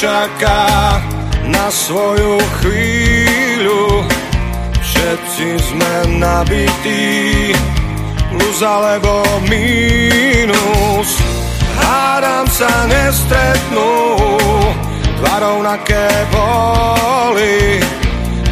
[0.00, 0.96] čaká
[1.44, 4.00] na svoju chvíľu.
[4.80, 7.52] Všetci sme nabití,
[8.32, 11.20] plus alebo mínus.
[11.76, 13.92] Hádam sa nestretnú,
[15.20, 17.84] dva rovnaké boli.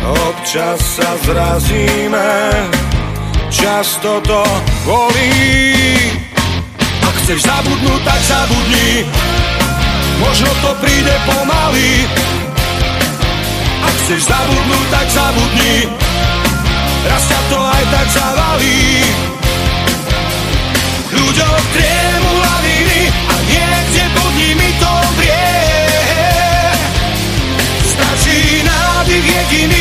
[0.04, 2.28] Občas sa zrazíme,
[3.48, 4.44] často to
[4.84, 6.12] bolí.
[7.08, 9.08] Ak chceš zabudnúť, tak zabudni,
[10.18, 12.06] možno to príde pomaly.
[13.82, 15.76] Ak chceš zabudnúť, tak zabudni,
[17.06, 18.82] raz ťa to aj tak zavalí.
[21.08, 25.56] Ľuďom triemu laviny a niekde pod nimi to vrie.
[27.86, 29.77] Stačí nádych jediný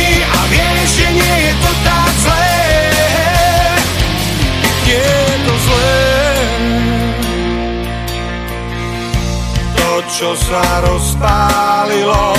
[10.18, 12.34] čo sa rozpálilo,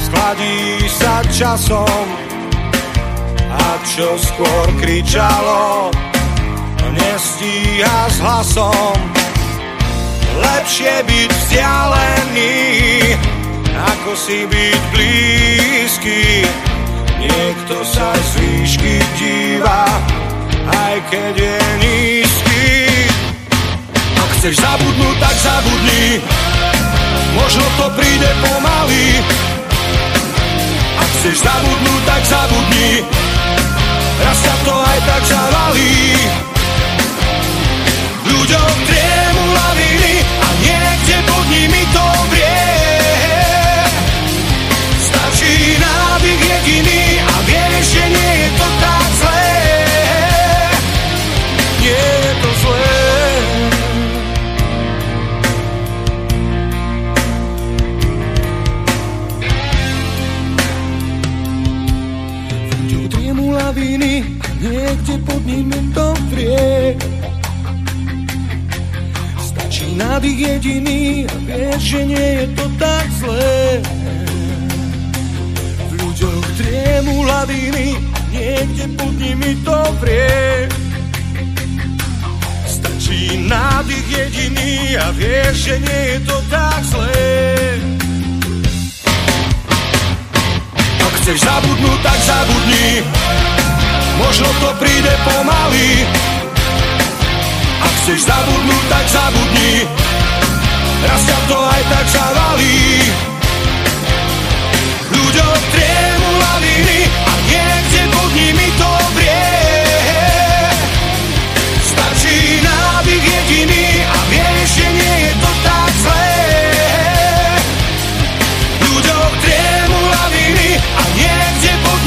[0.00, 2.08] skladí sa časom
[3.52, 5.92] a čo skôr kričalo,
[6.96, 8.96] nestíha s hlasom.
[10.40, 12.56] Lepšie byť vzdialený,
[13.76, 16.48] ako si byť blízky.
[17.20, 19.84] Niekto sa z výšky díva,
[20.64, 22.64] aj keď je nízky.
[24.16, 26.24] Ak chceš zabudnúť, tak zabudni,
[27.36, 29.20] možno to príde pomaly.
[30.96, 32.90] Ak chceš zabudnúť, tak zabudni,
[34.22, 36.16] raz sa to aj tak zavalí.
[84.12, 87.32] Jediný a vieš, že nie je to tak zlé.
[91.00, 92.88] Ak chceš zabudnúť, tak zabudni,
[94.20, 96.04] možno to príde pomaly.
[97.82, 99.72] Ak chceš zabudnúť, tak zabudni,
[101.08, 102.80] raz ťa to aj tak zavalí.
[105.12, 106.01] Ľuďom triemu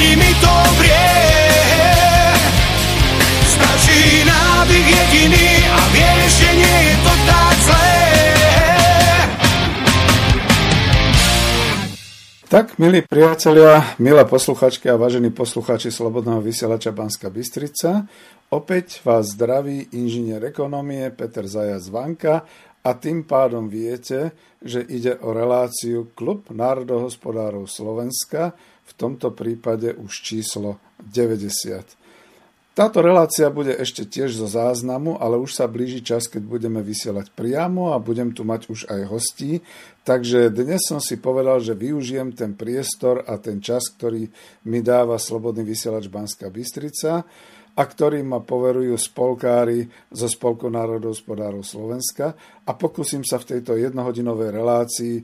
[0.06, 1.08] pod nimi to vrie.
[3.50, 7.94] Stačí nádych jediný a vieš, že nie je to tak zlé.
[12.46, 18.06] Tak, milí priatelia, milé posluchačky a vážení posluchači Slobodného vysielača Banska Bystrica,
[18.54, 22.46] opäť vás zdraví inžinier ekonomie Peter Zajac Vanka
[22.86, 28.54] a tým pádom viete, že ide o reláciu Klub národohospodárov Slovenska,
[28.86, 32.06] v tomto prípade už číslo 90.
[32.76, 37.32] Táto relácia bude ešte tiež zo záznamu, ale už sa blíži čas, keď budeme vysielať
[37.32, 39.64] priamo a budem tu mať už aj hostí.
[40.04, 44.28] Takže dnes som si povedal, že využijem ten priestor a ten čas, ktorý
[44.68, 47.24] mi dáva Slobodný vysielač Banská Bystrica
[47.76, 52.36] a ktorý ma poverujú spolkári zo Spolku národohospodárov Slovenska
[52.68, 55.24] a pokúsim sa v tejto jednohodinovej relácii e,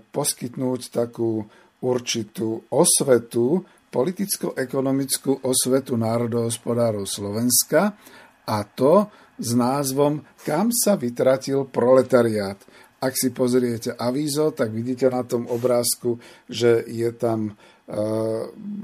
[0.00, 1.44] poskytnúť takú
[1.80, 7.98] určitú osvetu politicko-ekonomickú osvetu národohospodárov Slovenska
[8.46, 9.10] a to
[9.40, 12.60] s názvom Kam sa vytratil proletariát.
[13.00, 17.52] Ak si pozriete avízo, tak vidíte na tom obrázku, že je tam e,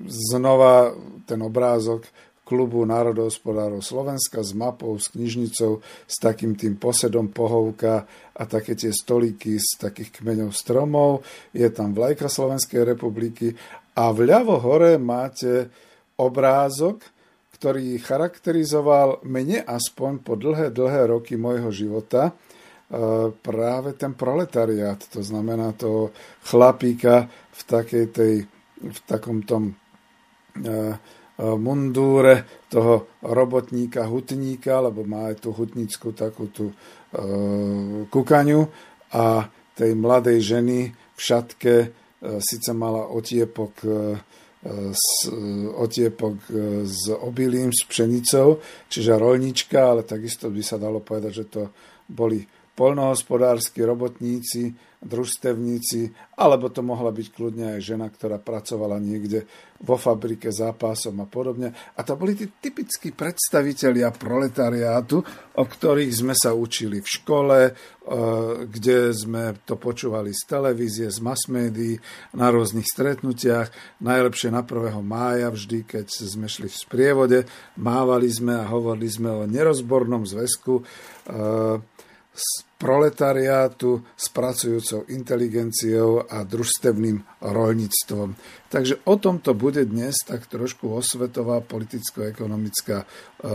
[0.08, 0.96] znova
[1.28, 2.08] ten obrázok
[2.46, 8.06] klubu národohospodárov Slovenska s mapou, s knižnicou, s takým tým posedom pohovka
[8.38, 11.26] a také tie stolíky z takých kmeňov stromov.
[11.50, 13.50] Je tam vlajka Slovenskej republiky
[13.98, 15.66] a vľavo hore máte
[16.22, 17.02] obrázok,
[17.58, 22.32] ktorý charakterizoval mne aspoň po dlhé, dlhé roky môjho života e,
[23.32, 26.12] práve ten proletariát, to znamená toho
[26.44, 27.26] chlapíka
[27.56, 28.34] v takej tej,
[28.76, 29.74] v takom tom e,
[31.36, 36.74] mundúre toho robotníka, hutníka, lebo má aj tú hutnícku takú tú e,
[38.08, 38.64] kukaňu
[39.12, 39.44] a
[39.76, 41.92] tej mladej ženy v šatke,
[42.40, 43.84] síce mala otiepok
[44.92, 45.28] s
[45.76, 46.36] otiepok
[46.82, 48.58] s obilím, s pšenicou,
[48.90, 51.62] čiže rolnička, ale takisto by sa dalo povedať, že to
[52.08, 52.42] boli
[52.76, 59.44] polnohospodársky robotníci, družstevníci, alebo to mohla byť kľudne aj žena, ktorá pracovala niekde
[59.84, 61.68] vo fabrike zápasom a podobne.
[61.96, 65.20] A to boli tí typickí predstavitelia proletariátu,
[65.56, 67.72] o ktorých sme sa učili v škole, e,
[68.64, 72.00] kde sme to počúvali z televízie, z mass médií,
[72.32, 74.00] na rôznych stretnutiach.
[74.00, 75.04] Najlepšie na 1.
[75.04, 77.38] mája vždy, keď sme šli v sprievode,
[77.76, 80.84] mávali sme a hovorili sme o nerozbornom zväzku e,
[82.76, 88.36] proletariátu s pracujúcou inteligenciou a družstevným rolníctvom.
[88.68, 93.48] Takže o tomto bude dnes tak trošku osvetová politicko-ekonomická e, e,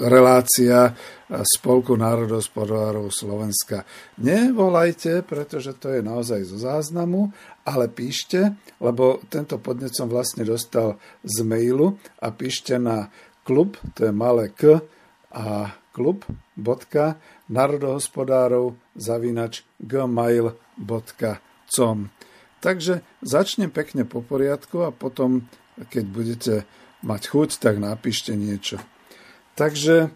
[0.00, 0.96] relácia
[1.28, 3.84] Spolku národospodárov Slovenska.
[4.16, 7.28] Nevolajte, pretože to je naozaj zo záznamu,
[7.68, 13.12] ale píšte, lebo tento podnet som vlastne dostal z mailu a píšte na
[13.44, 14.80] klub, to je malé k
[15.28, 15.76] a
[16.58, 20.50] klub.národohospodárov zavinač gmail.com
[22.58, 25.46] Takže začnem pekne po poriadku a potom,
[25.94, 26.66] keď budete
[27.06, 28.82] mať chuť, tak napíšte niečo.
[29.54, 30.10] Takže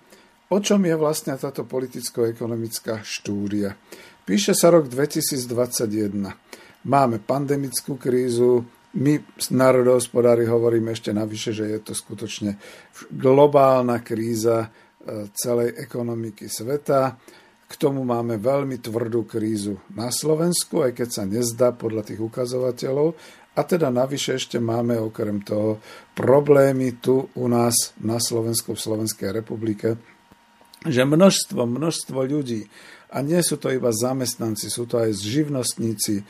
[0.50, 3.78] o čom je vlastne táto politicko-ekonomická štúdia?
[4.26, 6.34] Píše sa rok 2021.
[6.82, 8.66] Máme pandemickú krízu,
[8.98, 9.22] my
[9.54, 12.58] národohospodári hovoríme ešte navyše, že je to skutočne
[13.08, 14.68] globálna kríza,
[15.34, 17.16] celej ekonomiky sveta.
[17.66, 23.16] K tomu máme veľmi tvrdú krízu na Slovensku, aj keď sa nezdá podľa tých ukazovateľov.
[23.52, 25.80] A teda navyše ešte máme okrem toho
[26.16, 30.00] problémy tu u nás na Slovensku, v Slovenskej republike,
[30.88, 32.64] že množstvo, množstvo ľudí,
[33.12, 36.24] a nie sú to iba zamestnanci, sú to aj živnostníci,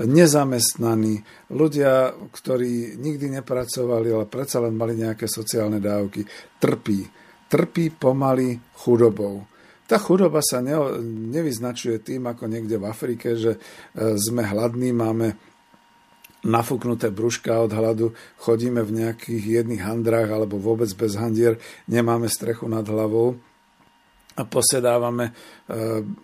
[0.00, 1.20] nezamestnaní,
[1.52, 6.24] ľudia, ktorí nikdy nepracovali, ale predsa len mali nejaké sociálne dávky,
[6.56, 7.21] trpí
[7.52, 9.44] trpí pomaly chudobou.
[9.84, 10.72] Tá chudoba sa ne,
[11.28, 13.60] nevyznačuje tým, ako niekde v Afrike, že
[13.92, 15.36] e, sme hladní, máme
[16.48, 21.60] nafúknuté brúška od hladu, chodíme v nejakých jedných handrách alebo vôbec bez handier,
[21.92, 23.36] nemáme strechu nad hlavou
[24.32, 25.32] a posedávame e,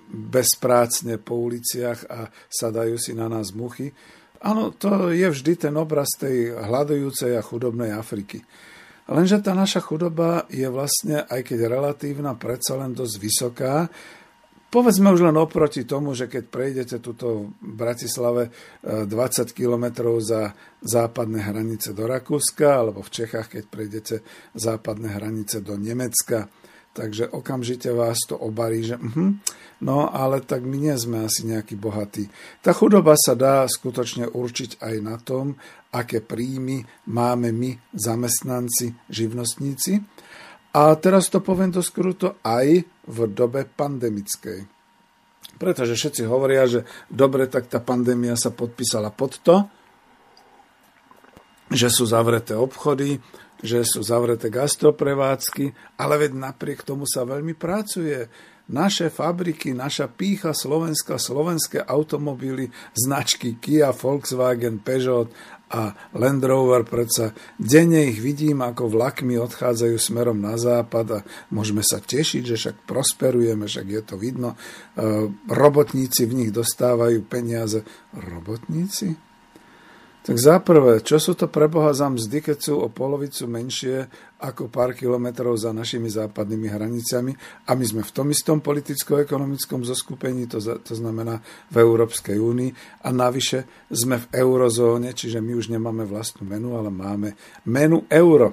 [0.09, 3.93] bezprácne po uliciach a sadajú si na nás muchy.
[4.41, 8.41] Áno, to je vždy ten obraz tej hľadujúcej a chudobnej Afriky.
[9.09, 13.89] Lenže tá naša chudoba je vlastne, aj keď relatívna, predsa len dosť vysoká.
[14.69, 18.53] Povedzme už len oproti tomu, že keď prejdete tuto v Bratislave
[18.85, 20.53] 20 e, kilometrov za
[20.85, 24.17] západné hranice do Rakúska, alebo v Čechách, keď prejdete
[24.53, 26.53] západné hranice do Nemecka,
[26.99, 29.39] takže okamžite vás to obarí, že uh-huh,
[29.87, 32.27] no ale tak my nie sme asi nejakí bohatí.
[32.59, 35.55] Tá chudoba sa dá skutočne určiť aj na tom,
[35.95, 40.03] aké príjmy máme my, zamestnanci, živnostníci.
[40.75, 44.67] A teraz to poviem to skruto aj v dobe pandemickej.
[45.57, 49.71] Pretože všetci hovoria, že dobre, tak tá pandémia sa podpísala pod to,
[51.71, 53.23] že sú zavreté obchody,
[53.63, 58.31] že sú zavreté gastroprevádzky, ale veď napriek tomu sa veľmi pracuje.
[58.69, 65.33] Naše fabriky, naša pícha Slovenska, slovenské automobily, značky Kia, Volkswagen, Peugeot
[65.73, 71.81] a Land Rover, predsa denne ich vidím, ako vlakmi odchádzajú smerom na západ a môžeme
[71.81, 74.53] sa tešiť, že však prosperujeme, však je to vidno.
[74.53, 74.57] E,
[75.49, 77.85] robotníci v nich dostávajú peniaze.
[78.13, 79.28] Robotníci?
[80.29, 84.13] Tak zaprvé, čo sú to pre Boha za mzdy, keď sú o polovicu menšie
[84.45, 87.33] ako pár kilometrov za našimi západnými hranicami?
[87.65, 91.41] A my sme v tom istom politicko-ekonomickom zoskupení, to, to znamená
[91.73, 93.01] v Európskej únii.
[93.01, 97.33] A navyše sme v eurozóne, čiže my už nemáme vlastnú menu, ale máme
[97.65, 98.53] menu euro,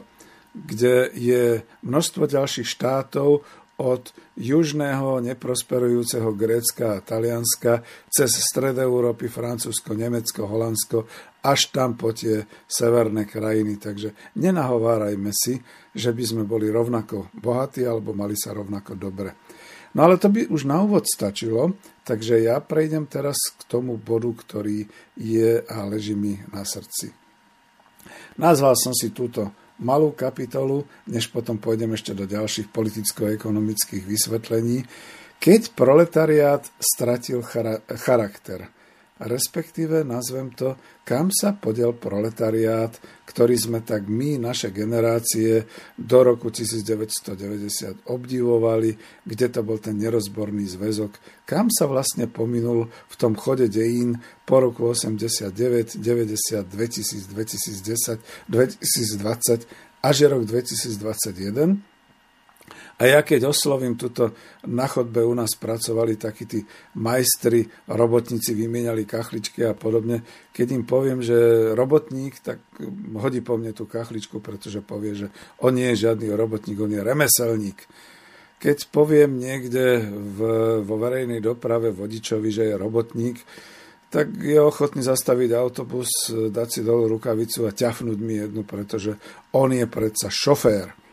[0.55, 3.43] kde je množstvo ďalších štátov,
[3.75, 11.03] od južného neprosperujúceho Grécka a Talianska cez stred Európy, Francúzsko, Nemecko, Holandsko
[11.45, 13.77] až tam po tie severné krajiny.
[13.77, 15.61] Takže nenahovárajme si,
[15.93, 19.37] že by sme boli rovnako bohatí alebo mali sa rovnako dobre.
[19.95, 24.27] No ale to by už na úvod stačilo, takže ja prejdem teraz k tomu bodu,
[24.27, 24.83] ktorý
[25.15, 27.15] je a leží mi na srdci.
[28.35, 34.83] Nazval som si túto malú kapitolu, než potom pôjdem ešte do ďalších politicko-ekonomických vysvetlení,
[35.39, 37.39] keď proletariát stratil
[37.95, 38.67] charakter.
[39.15, 40.75] Respektíve nazvem to,
[41.07, 42.91] kam sa podiel proletariát,
[43.23, 45.63] ktorý sme tak my, naše generácie,
[45.95, 48.91] do roku 1990 obdivovali,
[49.23, 54.59] kde to bol ten nerozborný zväzok, kam sa vlastne pominul v tom chode dejín po
[54.59, 58.19] roku 89, 90, 2000, 2010,
[58.51, 61.94] 2020 až rok 2021
[62.95, 64.31] a ja keď oslovím tuto
[64.71, 66.63] na chodbe u nás pracovali takí tí
[66.95, 70.23] majstri, robotníci vymieniali kachličky a podobne,
[70.55, 71.35] keď im poviem, že
[71.75, 72.63] robotník, tak
[73.19, 75.27] hodí po mne tú kachličku, pretože povie, že
[75.59, 77.83] on nie je žiadny robotník, on je remeselník.
[78.63, 80.39] Keď poviem niekde v,
[80.87, 83.43] vo verejnej doprave vodičovi, že je robotník,
[84.07, 89.19] tak je ochotný zastaviť autobus, dať si dolu rukavicu a ťafnúť mi jednu, pretože
[89.51, 91.04] on je predsa šofér.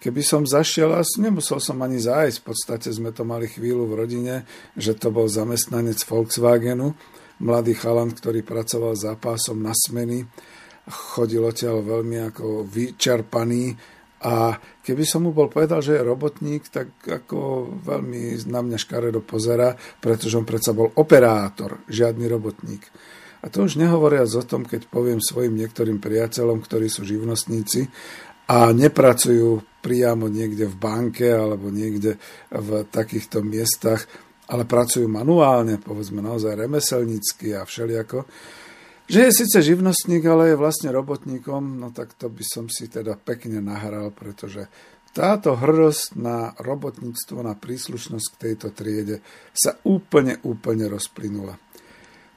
[0.00, 3.98] Keby som zašiel, asi nemusel som ani zájsť, v podstate sme to mali chvíľu v
[4.00, 4.34] rodine,
[4.72, 6.96] že to bol zamestnanec Volkswagenu,
[7.44, 10.24] mladý chalan, ktorý pracoval za pásom na smeny,
[10.88, 13.76] chodil odtiaľ veľmi ako vyčerpaný.
[14.24, 19.20] A keby som mu bol povedal, že je robotník, tak ako veľmi na mňa škaredo
[19.20, 22.88] pozera, pretože on predsa bol operátor, žiadny robotník.
[23.40, 27.88] A to už nehovoriac o tom, keď poviem svojim niektorým priateľom, ktorí sú živnostníci
[28.50, 32.18] a nepracujú priamo niekde v banke alebo niekde
[32.50, 34.10] v takýchto miestach,
[34.50, 38.26] ale pracujú manuálne, povedzme naozaj remeselnícky a všelijako,
[39.06, 43.14] že je síce živnostník, ale je vlastne robotníkom, no tak to by som si teda
[43.18, 44.66] pekne nahral, pretože
[45.10, 51.58] táto hrdosť na robotníctvo, na príslušnosť k tejto triede sa úplne, úplne rozplynula.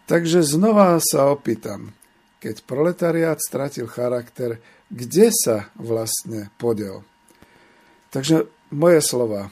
[0.10, 1.94] Takže znova sa opýtam,
[2.42, 4.58] keď proletariát stratil charakter,
[4.94, 7.02] kde sa vlastne podel.
[8.14, 8.46] Takže
[8.78, 9.50] moje slova.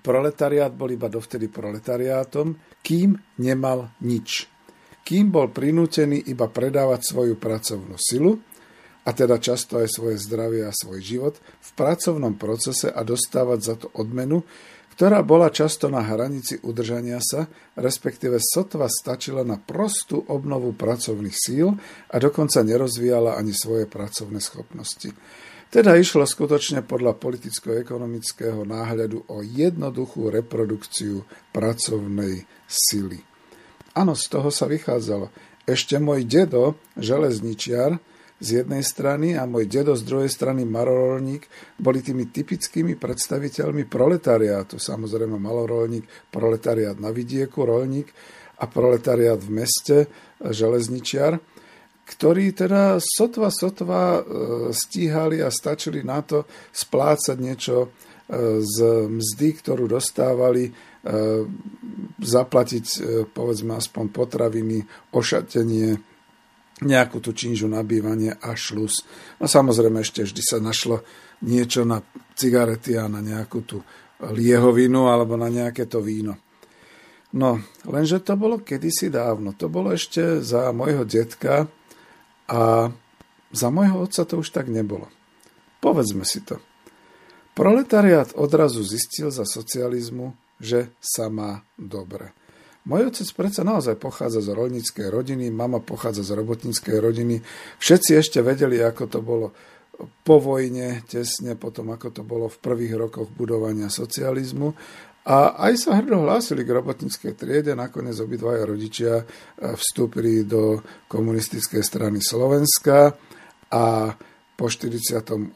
[0.00, 4.48] Proletariát bol iba dovtedy proletariátom, kým nemal nič.
[5.04, 8.40] Kým bol prinútený iba predávať svoju pracovnú silu,
[9.08, 13.74] a teda často aj svoje zdravie a svoj život, v pracovnom procese a dostávať za
[13.80, 14.44] to odmenu,
[14.92, 17.48] ktorá bola často na hranici udržania sa,
[17.78, 21.72] respektíve sotva stačila na prostú obnovu pracovných síl
[22.10, 25.14] a dokonca nerozvíjala ani svoje pracovné schopnosti.
[25.70, 31.22] Teda išlo skutočne podľa politicko-ekonomického náhľadu o jednoduchú reprodukciu
[31.54, 33.22] pracovnej sily.
[33.94, 35.30] Áno, z toho sa vychádzalo.
[35.62, 38.02] Ešte môj dedo, železničiar,
[38.38, 44.78] z jednej strany a môj dedo z druhej strany marorolník boli tými typickými predstaviteľmi proletariátu.
[44.78, 48.14] Samozrejme malorolník, proletariát na vidieku, rolník
[48.58, 49.96] a proletariát v meste,
[50.38, 51.38] železničiar,
[52.08, 54.20] ktorí teda sotva, sotva e,
[54.72, 57.88] stíhali a stačili na to splácať niečo e,
[58.64, 58.76] z
[59.12, 60.72] mzdy, ktorú dostávali, e,
[62.18, 62.86] zaplatiť
[63.30, 64.78] povedzme aspoň potraviny,
[65.12, 66.07] ošatenie,
[66.82, 69.02] nejakú tú činžu na bývanie a šlus.
[69.42, 71.02] No samozrejme ešte vždy sa našlo
[71.42, 72.02] niečo na
[72.38, 73.82] cigarety a na nejakú tú
[74.22, 76.38] liehovinu alebo na nejaké to víno.
[77.28, 79.52] No, lenže to bolo kedysi dávno.
[79.60, 81.68] To bolo ešte za môjho detka
[82.48, 82.88] a
[83.52, 85.12] za môjho otca to už tak nebolo.
[85.78, 86.58] Povedzme si to.
[87.52, 90.32] Proletariát odrazu zistil za socializmu,
[90.62, 92.32] že sa má dobre.
[92.88, 97.44] Môj otec predsa naozaj pochádza z rolníckej rodiny, mama pochádza z robotníckej rodiny.
[97.76, 99.52] Všetci ešte vedeli, ako to bolo
[100.24, 104.72] po vojne, tesne potom, ako to bolo v prvých rokoch budovania socializmu.
[105.28, 110.80] A aj sa hrdo hlásili k robotníckej triede, nakoniec obidvaja rodičia eh, vstúpili do
[111.12, 113.12] komunistickej strany Slovenska
[113.68, 114.16] a
[114.58, 115.54] po 48.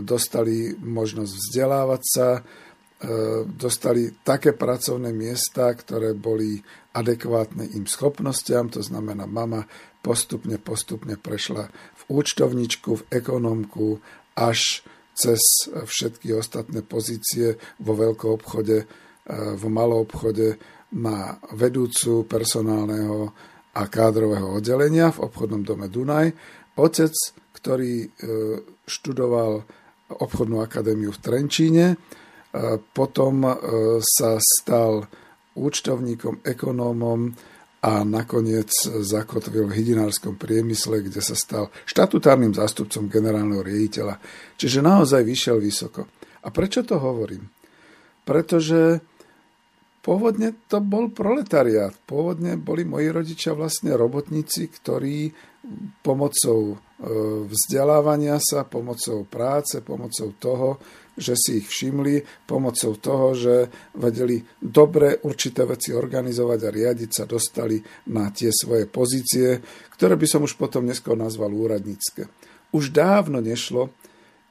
[0.00, 2.40] dostali možnosť vzdelávať sa,
[3.46, 6.58] dostali také pracovné miesta, ktoré boli
[6.98, 9.62] adekvátne im schopnostiam, to znamená, mama
[10.02, 14.02] postupne, postupne prešla v účtovničku, v ekonomku,
[14.34, 14.82] až
[15.14, 18.86] cez všetky ostatné pozície vo veľkom obchode, e,
[19.58, 20.58] v malom obchode
[20.94, 23.34] na vedúcu personálneho
[23.74, 26.34] a kádrového oddelenia v obchodnom dome Dunaj.
[26.78, 27.14] Otec,
[27.54, 28.08] ktorý e,
[28.86, 29.66] študoval
[30.08, 31.86] obchodnú akadémiu v Trenčíne,
[32.80, 33.54] potom e,
[34.02, 35.06] sa stal
[35.58, 37.34] účtovníkom, ekonómom
[37.78, 38.70] a nakoniec
[39.06, 44.18] zakotvil v hydinárskom priemysle, kde sa stal štatutárnym zástupcom generálneho riaditeľa.
[44.58, 46.10] Čiže naozaj vyšiel vysoko.
[46.42, 47.46] A prečo to hovorím?
[48.26, 48.98] Pretože
[50.02, 51.94] pôvodne to bol proletariát.
[52.02, 55.30] Pôvodne boli moji rodičia vlastne robotníci, ktorí
[56.02, 56.76] pomocou e,
[57.46, 60.68] vzdelávania sa, pomocou práce, pomocou toho,
[61.18, 63.54] že si ich všimli, pomocou toho, že
[63.98, 67.82] vedeli dobre určité veci organizovať a riadiť sa dostali
[68.14, 69.58] na tie svoje pozície,
[69.98, 72.30] ktoré by som už potom neskôr nazval úradnícke.
[72.70, 73.90] Už dávno nešlo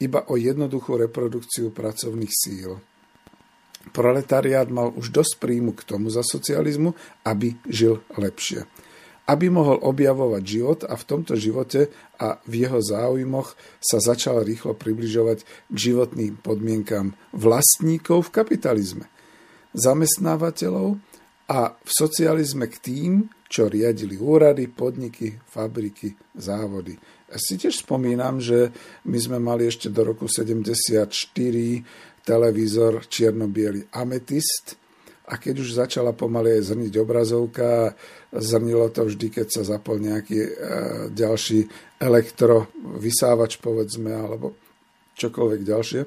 [0.04, 2.78] iba o jednoduchú reprodukciu pracovných síl.
[3.96, 6.92] Proletariát mal už dosť príjmu k tomu za socializmu,
[7.24, 8.68] aby žil lepšie
[9.28, 14.72] aby mohol objavovať život a v tomto živote a v jeho záujmoch sa začal rýchlo
[14.72, 19.06] približovať k životným podmienkam vlastníkov v kapitalizme,
[19.76, 20.96] zamestnávateľov
[21.52, 23.12] a v socializme k tým,
[23.48, 26.96] čo riadili úrady, podniky, fabriky, závody.
[27.28, 28.72] Ja si tiež spomínam, že
[29.08, 31.12] my sme mali ešte do roku 74
[32.28, 33.48] televízor čierno
[33.96, 34.87] Ametist,
[35.28, 37.92] a keď už začala pomaly zrniť obrazovka,
[38.32, 40.52] zrnilo to vždy, keď sa zapol nejaký e,
[41.12, 41.68] ďalší
[42.00, 44.56] elektrovysávač, povedzme, alebo
[45.20, 46.02] čokoľvek ďalšie,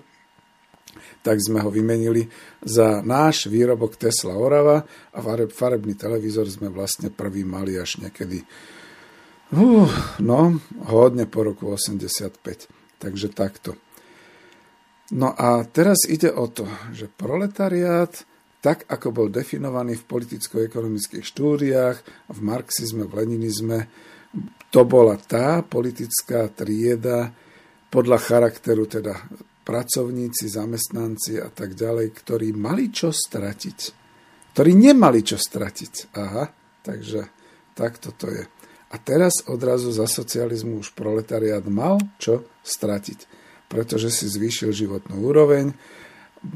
[1.20, 2.26] tak sme ho vymenili
[2.64, 5.18] za náš výrobok Tesla Orava a
[5.52, 12.40] farebný televízor sme vlastne prvý mali až niekedy uh, no, hodne po roku 85.
[13.00, 13.76] Takže takto.
[15.10, 18.29] No a teraz ide o to, že proletariát
[18.60, 21.96] tak ako bol definovaný v politicko-ekonomických štúdiách,
[22.28, 23.88] v marxizme, v leninizme,
[24.70, 27.32] to bola tá politická trieda
[27.90, 29.18] podľa charakteru teda
[29.66, 33.78] pracovníci, zamestnanci a tak ďalej, ktorí mali čo stratiť.
[34.54, 36.14] Ktorí nemali čo stratiť.
[36.14, 36.44] Aha,
[36.86, 37.20] takže
[37.74, 38.44] takto to je.
[38.90, 43.18] A teraz odrazu za socializmu už proletariát mal čo stratiť,
[43.70, 45.70] pretože si zvýšil životnú úroveň,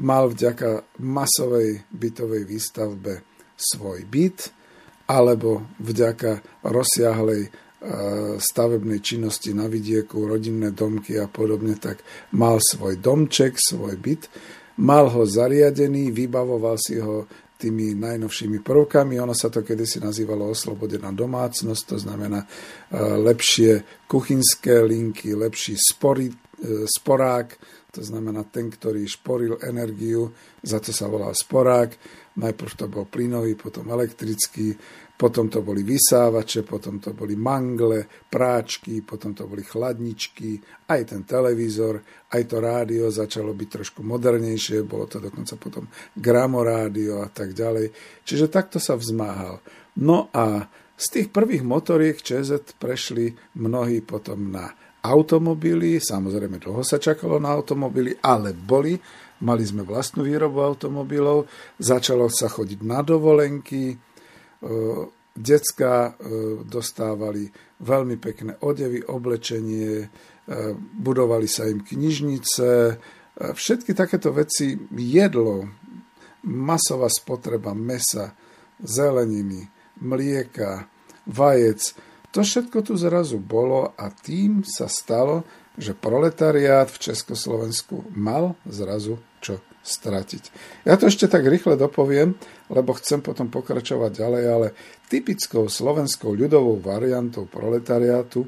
[0.01, 3.21] mal vďaka masovej bytovej výstavbe
[3.55, 4.49] svoj byt,
[5.05, 7.49] alebo vďaka rozsiahlej e,
[8.41, 12.01] stavebnej činnosti na vidieku, rodinné domky a podobne, tak
[12.33, 14.25] mal svoj domček, svoj byt,
[14.81, 19.15] mal ho zariadený, vybavoval si ho tými najnovšími prvkami.
[19.21, 22.47] Ono sa to kedysi nazývalo oslobodená domácnosť, to znamená e,
[22.99, 26.35] lepšie kuchynské linky, lepší spory, e,
[26.89, 27.47] sporák,
[27.95, 31.95] to znamená ten, ktorý šporil energiu, za to sa volal sporák.
[32.35, 34.75] Najprv to bol plynový, potom elektrický,
[35.15, 40.59] potom to boli vysávače, potom to boli mangle, práčky, potom to boli chladničky,
[40.91, 42.03] aj ten televízor,
[42.35, 47.95] aj to rádio začalo byť trošku modernejšie, bolo to dokonca potom gramorádio a tak ďalej.
[48.27, 49.63] Čiže takto sa vzmáhal.
[50.03, 50.67] No a
[50.99, 54.75] z tých prvých motoriek ČZ prešli mnohí potom na
[55.11, 58.97] automobily, samozrejme dlho sa čakalo na automobily, ale boli,
[59.43, 61.45] mali sme vlastnú výrobu automobilov,
[61.77, 63.97] začalo sa chodiť na dovolenky, e,
[65.35, 66.11] decka e,
[66.63, 67.49] dostávali
[67.83, 70.07] veľmi pekné odevy, oblečenie, e,
[70.77, 72.67] budovali sa im knižnice,
[73.35, 75.67] všetky takéto veci, jedlo,
[76.47, 78.31] masová spotreba mesa,
[78.79, 79.67] zeleniny,
[79.99, 80.87] mlieka,
[81.27, 81.95] vajec,
[82.35, 85.47] to všetko tu zrazu bolo a tým sa stalo,
[85.79, 90.43] že proletariát v Československu mal zrazu čo stratiť.
[90.83, 92.35] Ja to ešte tak rýchle dopoviem,
[92.67, 94.67] lebo chcem potom pokračovať ďalej, ale
[95.07, 98.43] typickou slovenskou ľudovou variantou proletariátu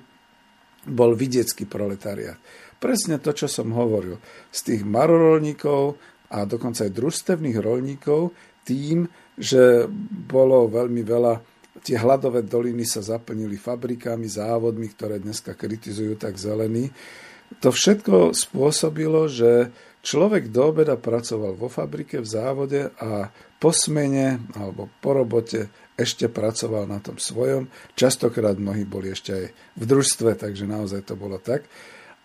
[0.88, 2.36] bol vidiecký proletariát.
[2.84, 4.20] Presne to, čo som hovoril.
[4.52, 5.96] Z tých marorolníkov
[6.28, 8.36] a dokonca aj družstevných rolníkov
[8.68, 9.08] tým,
[9.40, 9.88] že
[10.28, 16.90] bolo veľmi veľa Tie hladové doliny sa zaplnili fabrikami, závodmi, ktoré dneska kritizujú tak zelení.
[17.64, 19.72] To všetko spôsobilo, že
[20.04, 26.30] človek do obeda pracoval vo fabrike, v závode a po smene alebo po robote ešte
[26.30, 27.72] pracoval na tom svojom.
[27.98, 29.46] Častokrát mnohí boli ešte aj
[29.80, 31.66] v družstve, takže naozaj to bolo tak.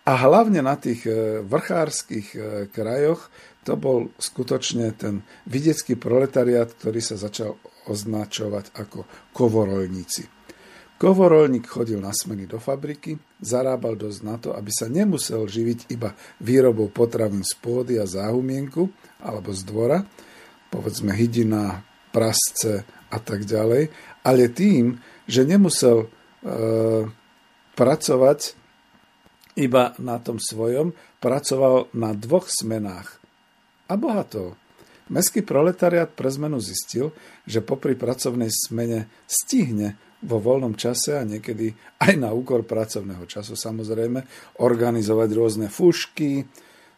[0.03, 3.31] A hlavne na tých e, vrchárskych e, krajoch
[3.63, 7.55] to bol skutočne ten vidiecký proletariat, ktorý sa začal
[7.87, 10.27] označovať ako kovorolníci.
[11.03, 16.15] Kovorolník chodil na smeny do fabriky, zarábal dosť na to, aby sa nemusel živiť iba
[16.39, 18.87] výrobou potravín z pôdy a záhumienku
[19.19, 19.99] alebo z dvora,
[20.71, 23.89] povedzme hydina, prasce a tak ďalej,
[24.23, 26.07] ale tým, že nemusel e,
[27.73, 28.39] pracovať
[29.57, 33.22] iba na tom svojom, pracoval na dvoch smenách.
[33.93, 34.57] A bohato.
[35.13, 37.13] Mestský proletariat pre zmenu zistil,
[37.45, 41.69] že popri pracovnej smene stihne vo voľnom čase a niekedy
[42.01, 44.25] aj na úkor pracovného času samozrejme
[44.63, 46.47] organizovať rôzne fušky,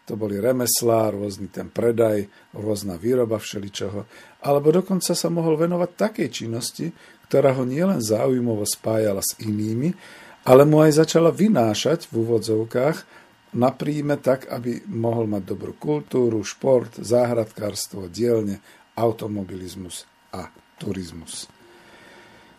[0.05, 4.05] to boli remeslá, rôzny ten predaj, rôzna výroba všeličoho,
[4.45, 6.93] alebo dokonca sa mohol venovať takej činnosti,
[7.25, 9.91] ktorá ho nielen záujmovo spájala s inými,
[10.45, 13.24] ale mu aj začala vynášať v úvodzovkách
[13.55, 18.59] na príjme tak, aby mohol mať dobrú kultúru, šport, záhradkárstvo, dielne,
[18.99, 20.03] automobilizmus
[20.35, 21.47] a turizmus.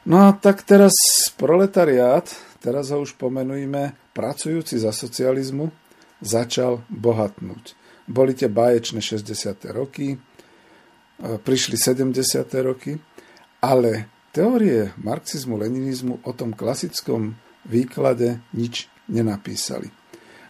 [0.09, 0.95] No a tak teraz
[1.37, 2.25] proletariát,
[2.65, 5.69] teraz ho už pomenujme, pracujúci za socializmu,
[6.25, 7.77] začal bohatnúť.
[8.09, 9.67] Boli tie báječné 60.
[9.75, 10.19] roky, e,
[11.43, 12.63] prišli 70.
[12.63, 12.97] roky,
[13.61, 17.35] ale teórie marxizmu, leninizmu o tom klasickom
[17.67, 19.91] výklade nič nenapísali.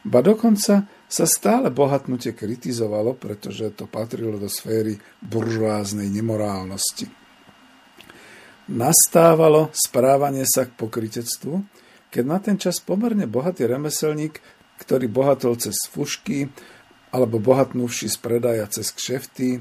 [0.06, 7.10] Ba dokonca sa stále bohatnutie kritizovalo, pretože to patrilo do sféry buržoáznej nemorálnosti.
[8.70, 11.62] Nastávalo správanie sa k pokritectvu,
[12.10, 14.38] keď na ten čas pomerne bohatý remeselník,
[14.78, 16.50] ktorý bohatol cez fušky,
[17.10, 19.58] alebo bohatnúvši z predaja cez kšefty,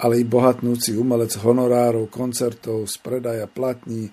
[0.00, 4.12] ale i bohatnúci umelec honorárov, koncertov, z predaja platní, e,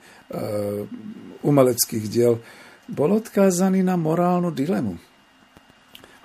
[1.48, 2.44] umeleckých diel,
[2.92, 5.07] bol odkázaný na morálnu dilemu.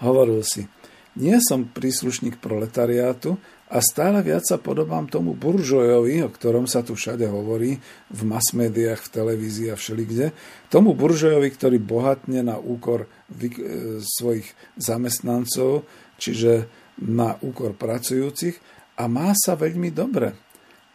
[0.03, 0.67] Hovoril si,
[1.15, 3.39] nie som príslušník proletariátu
[3.73, 9.01] a stále viac sa podobám tomu buržojovi, o ktorom sa tu všade hovorí, v masmédiách,
[9.01, 10.37] v televízii a všelikde,
[10.69, 13.49] tomu buržojovi, ktorý bohatne na úkor e,
[14.01, 15.85] svojich zamestnancov,
[16.17, 16.69] čiže
[17.01, 18.57] na úkor pracujúcich
[19.01, 20.37] a má sa veľmi dobre.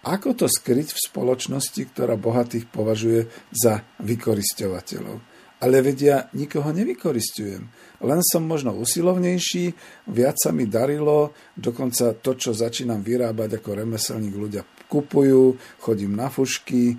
[0.05, 5.17] Ako to skryť v spoločnosti, ktorá bohatých považuje za vykoristovateľov?
[5.57, 7.65] Ale vedia, nikoho nevykoristujem
[8.05, 9.73] len som možno usilovnejší,
[10.13, 16.31] viac sa mi darilo, dokonca to, čo začínam vyrábať ako remeselník, ľudia kupujú, chodím na
[16.31, 16.95] fušky, e,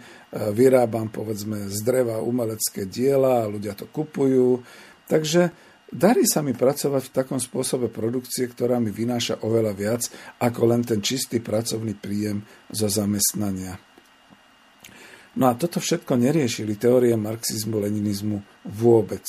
[0.52, 4.60] vyrábam povedzme z dreva umelecké diela ľudia to kupujú.
[5.08, 5.54] Takže
[5.88, 10.02] darí sa mi pracovať v takom spôsobe produkcie, ktorá mi vynáša oveľa viac
[10.42, 13.80] ako len ten čistý pracovný príjem zo zamestnania.
[15.38, 19.22] No a toto všetko neriešili teórie marxizmu, leninizmu vôbec.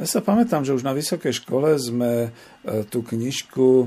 [0.00, 2.28] Ja sa pamätám, že už na vysokej škole sme e,
[2.88, 3.86] tú knižku e,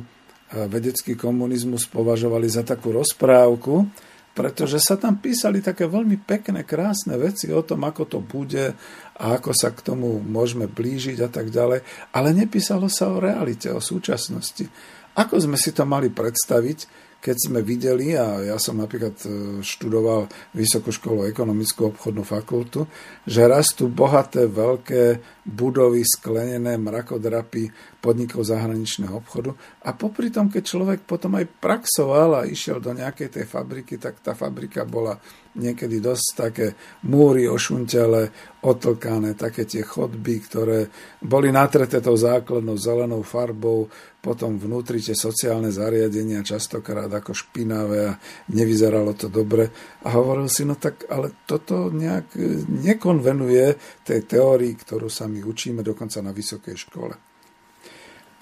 [0.69, 3.89] Vedecký komunizmus považovali za takú rozprávku,
[4.37, 8.77] pretože sa tam písali také veľmi pekné, krásne veci o tom, ako to bude
[9.17, 11.81] a ako sa k tomu môžeme blížiť a tak ďalej,
[12.13, 14.69] ale nepísalo sa o realite, o súčasnosti.
[15.17, 19.27] Ako sme si to mali predstaviť, keď sme videli, a ja som napríklad e,
[19.63, 22.83] študoval Vysokú školu ekonomickú obchodnú fakultu,
[23.23, 29.55] že rastú bohaté, veľké budovy, sklenené mrakodrapy podnikov zahraničného obchodu
[29.87, 34.19] a popri tom, keď človek potom aj praxoval a išiel do nejakej tej fabriky, tak
[34.19, 35.15] tá fabrika bola
[35.55, 36.67] niekedy dosť také
[37.07, 38.27] múry ošuntele,
[38.65, 40.91] otlkané, také tie chodby, ktoré
[41.23, 43.87] boli natreté tou základnou zelenou farbou,
[44.23, 48.17] potom vnútri tie sociálne zariadenia častokrát ako špinavé a
[48.55, 49.67] nevyzeralo to dobre.
[50.03, 52.35] A hovoril si, no tak ale toto nejak
[52.67, 57.32] nekonvenuje tej teórii, ktorú sa my učíme dokonca na vysokej škole.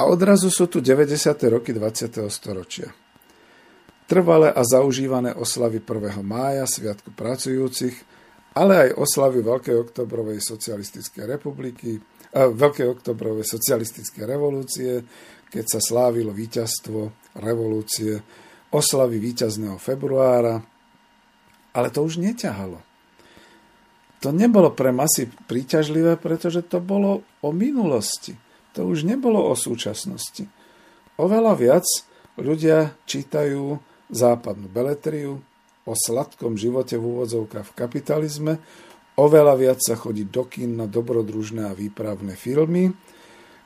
[0.01, 1.13] A odrazu sú tu 90.
[1.53, 2.25] roky 20.
[2.33, 2.89] storočia.
[4.09, 6.25] Trvalé a zaužívané oslavy 1.
[6.25, 7.93] mája, Sviatku pracujúcich,
[8.57, 15.05] ale aj oslavy Veľkej oktobrovej socialistickej republiky, eh, Veľkej oktobrovej socialistickej revolúcie,
[15.53, 18.17] keď sa slávilo víťazstvo revolúcie,
[18.73, 20.65] oslavy víťazného februára,
[21.77, 22.81] ale to už neťahalo.
[24.25, 28.49] To nebolo pre masy príťažlivé, pretože to bolo o minulosti.
[28.77, 30.47] To už nebolo o súčasnosti.
[31.19, 31.85] Oveľa viac
[32.39, 33.77] ľudia čítajú
[34.11, 35.43] západnú beletriu,
[35.81, 38.53] o sladkom živote v úvodzovkách v kapitalizme,
[39.17, 42.93] oveľa viac sa chodí do kín na dobrodružné a výpravné filmy.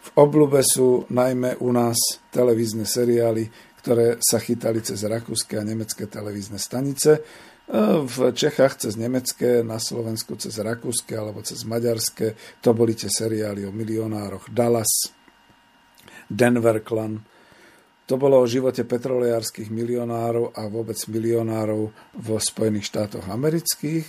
[0.05, 1.97] V oblúbe sú najmä u nás
[2.31, 3.49] televízne seriály,
[3.81, 7.21] ktoré sa chytali cez rakúske a nemecké televízne stanice,
[8.06, 12.38] v Čechách cez nemecké, na Slovensku cez rakúske alebo cez maďarské.
[12.62, 15.10] To boli tie seriály o milionároch Dallas,
[16.30, 17.25] Denver Clan,
[18.06, 24.06] to bolo o živote petroliárskych milionárov a vôbec milionárov vo Spojených štátoch amerických.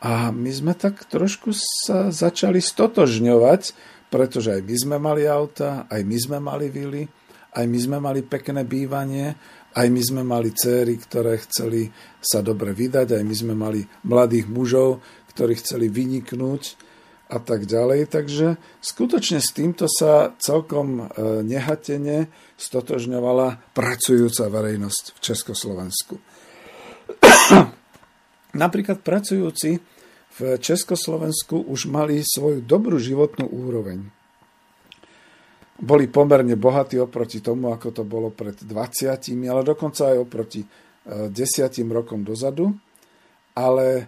[0.00, 3.76] A my sme tak trošku sa začali stotožňovať,
[4.08, 7.04] pretože aj my sme mali auta, aj my sme mali vily,
[7.52, 9.36] aj my sme mali pekné bývanie,
[9.76, 14.48] aj my sme mali céry, ktoré chceli sa dobre vydať, aj my sme mali mladých
[14.48, 15.04] mužov,
[15.36, 16.80] ktorí chceli vyniknúť
[17.28, 18.08] a tak ďalej.
[18.08, 21.04] Takže skutočne s týmto sa celkom e,
[21.44, 26.14] nehatene stotožňovala pracujúca verejnosť v Československu.
[28.64, 29.84] Napríklad pracujúci
[30.36, 34.08] v Československu už mali svoju dobrú životnú úroveň.
[35.76, 40.68] Boli pomerne bohatí oproti tomu, ako to bolo pred 20, ale dokonca aj oproti e,
[41.28, 42.72] desiatim rokom dozadu.
[43.52, 44.04] Ale e,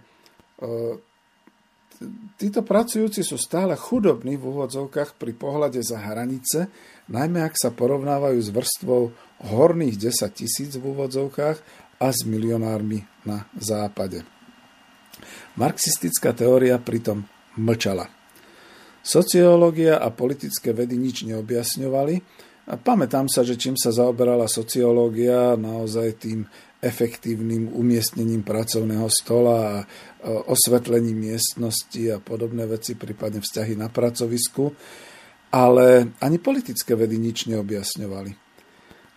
[2.40, 6.72] títo pracujúci sú stále chudobní v úvodzovkách pri pohľade za hranice,
[7.12, 9.02] najmä ak sa porovnávajú s vrstvou
[9.52, 11.59] horných 10 tisíc v úvodzovkách
[12.00, 14.22] a s milionármi na západe.
[15.59, 17.26] Marxistická teória pritom
[17.59, 18.17] mlčala.
[19.02, 22.14] Sociológia a politické vedy nič neobjasňovali.
[22.68, 26.44] A pamätám sa, že čím sa zaoberala sociológia, naozaj tým
[26.78, 29.76] efektívnym umiestnením pracovného stola a
[30.46, 34.70] osvetlením miestnosti a podobné veci, prípadne vzťahy na pracovisku,
[35.48, 38.47] ale ani politické vedy nič neobjasňovali.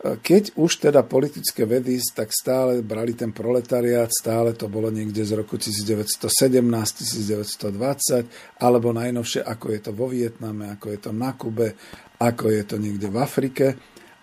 [0.02, 5.38] Keď už teda politické vedy, tak stále brali ten proletariát, stále to bolo niekde z
[5.38, 8.26] roku 1917, 1920,
[8.58, 11.78] alebo najnovšie, ako je to vo Vietname, ako je to na Kube,
[12.18, 13.66] ako je to niekde v Afrike.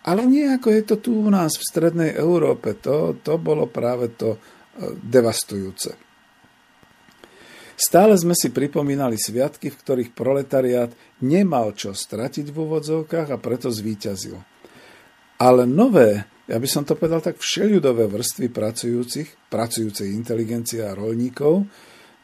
[0.03, 2.75] Ale nie ako je to tu u nás v strednej Európe.
[2.83, 4.39] To, to bolo práve to e,
[4.99, 5.95] devastujúce.
[7.79, 10.91] Stále sme si pripomínali sviatky, v ktorých proletariát
[11.23, 14.58] nemal čo stratiť v úvodzovkách a preto zvíťazil.
[15.39, 21.63] Ale nové, ja by som to povedal tak, všeľudové vrstvy pracujúcich, pracujúcej inteligencie a rolníkov,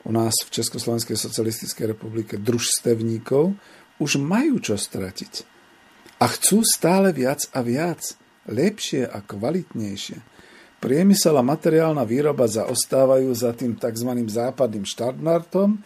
[0.05, 3.55] u nás v Československej socialistickej republike družstevníkov,
[4.03, 5.47] už majú čo stratiť.
[6.21, 8.03] A chcú stále viac a viac,
[8.51, 10.19] lepšie a kvalitnejšie.
[10.83, 14.11] Priemysel a materiálna výroba zaostávajú za tým tzv.
[14.29, 15.81] západným štandardom,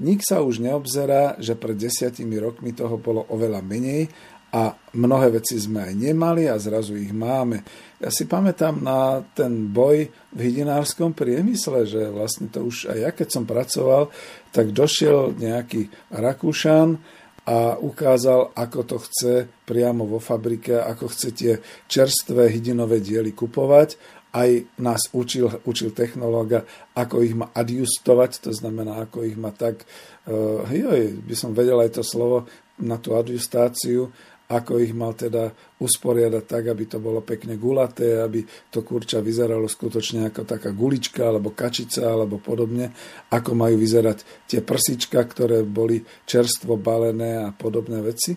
[0.00, 4.08] Nik sa už neobzerá, že pred desiatimi rokmi toho bolo oveľa menej
[4.50, 7.62] a mnohé veci sme aj nemali a zrazu ich máme.
[8.02, 13.10] Ja si pamätám na ten boj v hydinárskom priemysle, že vlastne to už aj ja,
[13.14, 14.10] keď som pracoval,
[14.50, 16.98] tak došiel nejaký Rakúšan
[17.46, 19.34] a ukázal, ako to chce
[19.64, 21.52] priamo vo fabrike, ako chce tie
[21.86, 24.18] čerstvé hydinové diely kupovať.
[24.30, 24.46] Aj
[24.78, 26.62] nás učil, učil technológa,
[26.94, 29.82] ako ich má adjustovať, to znamená, ako ich má tak,
[30.30, 32.46] uh, joj, by som vedel aj to slovo
[32.78, 34.14] na tú adjustáciu,
[34.50, 39.70] ako ich mal teda usporiadať tak, aby to bolo pekne gulaté, aby to kurča vyzeralo
[39.70, 42.90] skutočne ako taká gulička alebo kačica alebo podobne,
[43.30, 48.34] ako majú vyzerať tie prsička, ktoré boli čerstvo balené a podobné veci.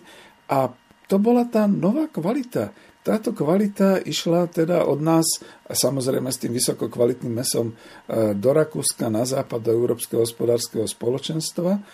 [0.54, 0.70] A
[1.10, 2.70] to bola tá nová kvalita.
[3.04, 5.28] Táto kvalita išla teda od nás,
[5.68, 11.84] samozrejme s tým vysokokvalitným mesom, e, do Rakúska, na západ, do Európskeho hospodárskeho spoločenstva,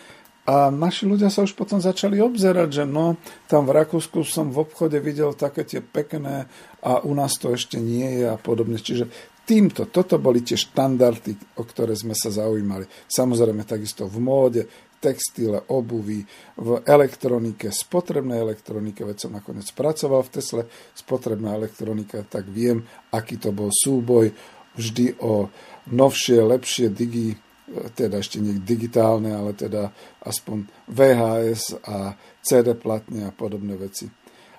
[0.49, 4.65] a naši ľudia sa už potom začali obzerať, že no, tam v Rakúsku som v
[4.65, 6.49] obchode videl také tie pekné
[6.81, 8.81] a u nás to ešte nie je a podobne.
[8.81, 9.07] Čiže
[9.45, 12.89] týmto, toto boli tie štandardy, o ktoré sme sa zaujímali.
[13.07, 14.63] Samozrejme takisto v móde,
[15.01, 16.25] textile, obuvy,
[16.61, 23.41] v elektronike, spotrebnej elektronike, veď som nakoniec pracoval v Tesle, spotrebná elektronika, tak viem, aký
[23.41, 24.31] to bol súboj
[24.77, 25.49] vždy o
[25.89, 27.35] novšie, lepšie digi
[27.95, 29.95] teda ešte nie digitálne, ale teda
[30.27, 34.11] aspoň VHS a CD platne a podobné veci.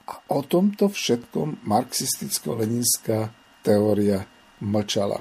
[0.08, 3.32] A o tomto všetkom marxisticko-leninská
[3.63, 4.26] teória
[4.63, 5.19] mlčala.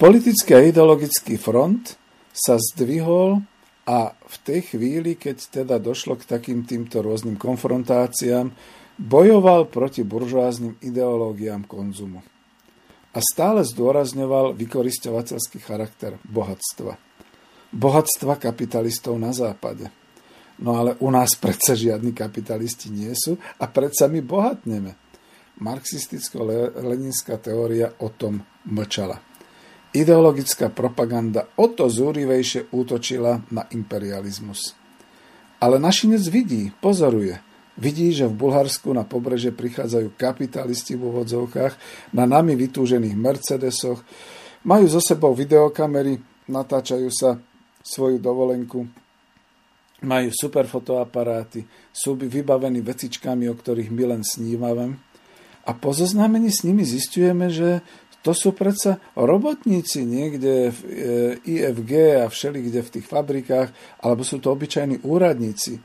[0.00, 2.00] Politický a ideologický front
[2.32, 3.44] sa zdvihol
[3.84, 8.48] a v tej chvíli, keď teda došlo k takým týmto rôznym konfrontáciám,
[8.96, 12.24] bojoval proti buržoáznym ideológiám konzumu
[13.10, 16.94] a stále zdôrazňoval vykoristovateľský charakter bohatstva.
[17.70, 19.90] Bohatstva kapitalistov na západe.
[20.60, 24.92] No ale u nás predsa žiadni kapitalisti nie sú a predsa my bohatneme.
[25.60, 29.18] Marxisticko-leninská teória o tom mlčala.
[29.90, 34.78] Ideologická propaganda o to zúrivejšie útočila na imperializmus.
[35.58, 37.42] Ale našinec vidí, pozoruje–
[37.80, 41.74] Vidí, že v Bulharsku na pobreže prichádzajú kapitalisti v úvodzovkách
[42.12, 44.04] na nami vytúžených Mercedesoch,
[44.68, 46.20] majú so sebou videokamery,
[46.52, 47.40] natáčajú sa
[47.80, 48.84] svoju dovolenku,
[50.04, 55.00] majú super fotoaparáty, sú vybavení vecičkami, o ktorých my len snívame.
[55.64, 57.80] A po zoznámení s nimi zistujeme, že
[58.20, 60.92] to sú predsa robotníci niekde v e,
[61.40, 63.72] IFG a všeli kde v tých fabrikách,
[64.04, 65.80] alebo sú to obyčajní úradníci,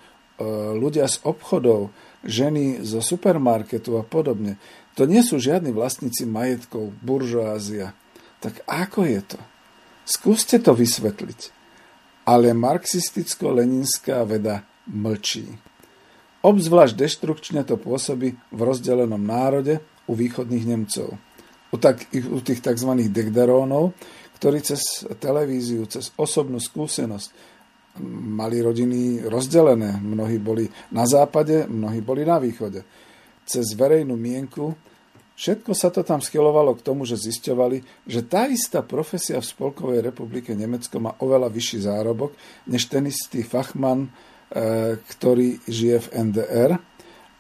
[0.76, 1.96] ľudia z obchodov,
[2.26, 4.60] ženy zo supermarketu a podobne,
[4.96, 7.92] to nie sú žiadni vlastníci majetkov, buržoázia.
[8.40, 9.40] Tak ako je to?
[10.08, 11.52] Skúste to vysvetliť.
[12.26, 15.46] Ale marxisticko-leninská veda mlčí.
[16.46, 21.18] Obzvlášť deštrukčne to pôsobí v rozdelenom národe u východných Nemcov.
[21.74, 22.92] U, tak, u tých tzv.
[23.10, 23.98] degderónov,
[24.38, 27.55] ktorí cez televíziu, cez osobnú skúsenosť
[28.04, 30.00] mali rodiny rozdelené.
[30.02, 32.84] Mnohí boli na západe, mnohí boli na východe.
[33.46, 34.74] Cez verejnú mienku
[35.36, 40.00] Všetko sa to tam schylovalo k tomu, že zisťovali, že tá istá profesia v Spolkovej
[40.00, 42.32] republike Nemecko má oveľa vyšší zárobok,
[42.72, 44.10] než ten istý fachman, e,
[44.96, 46.72] ktorý žije v NDR.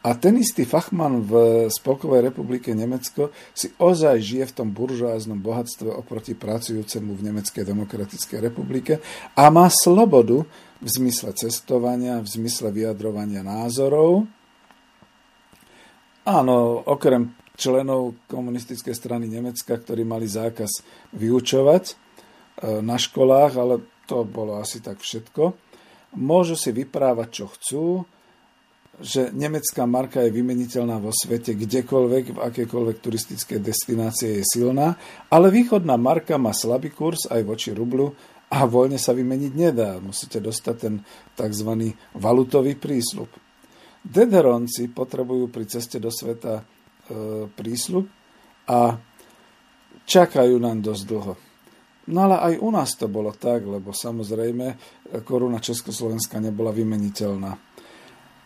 [0.05, 5.89] A ten istý fachman v Spolkovej republike Nemecko si ozaj žije v tom buržoáznom bohatstve
[5.89, 9.01] oproti pracujúcemu v Nemeckej demokratickej republike
[9.33, 10.45] a má slobodu
[10.77, 14.29] v zmysle cestovania, v zmysle vyjadrovania názorov.
[16.29, 20.85] Áno, okrem členov komunistickej strany Nemecka, ktorí mali zákaz
[21.17, 21.93] vyučovať e,
[22.85, 25.57] na školách, ale to bolo asi tak všetko.
[26.21, 27.85] Môžu si vyprávať, čo chcú,
[29.01, 34.95] že nemecká marka je vymeniteľná vo svete kdekoľvek, v akékoľvek turistické destinácie je silná,
[35.27, 38.15] ale východná marka má slabý kurz aj voči rublu
[38.51, 39.99] a voľne sa vymeniť nedá.
[39.99, 40.95] Musíte dostať ten
[41.35, 41.91] tzv.
[42.15, 43.27] valutový prísľub.
[44.05, 48.09] Dederonci potrebujú pri ceste do sveta E, prísľub
[48.65, 48.97] a
[50.09, 51.33] čakajú nám dosť dlho.
[52.09, 54.73] No ale aj u nás to bolo tak, lebo samozrejme
[55.21, 57.53] koruna Československa nebola vymeniteľná.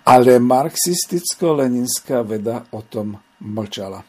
[0.10, 4.02] Ale marxisticko-leninská veda o tom mlčala.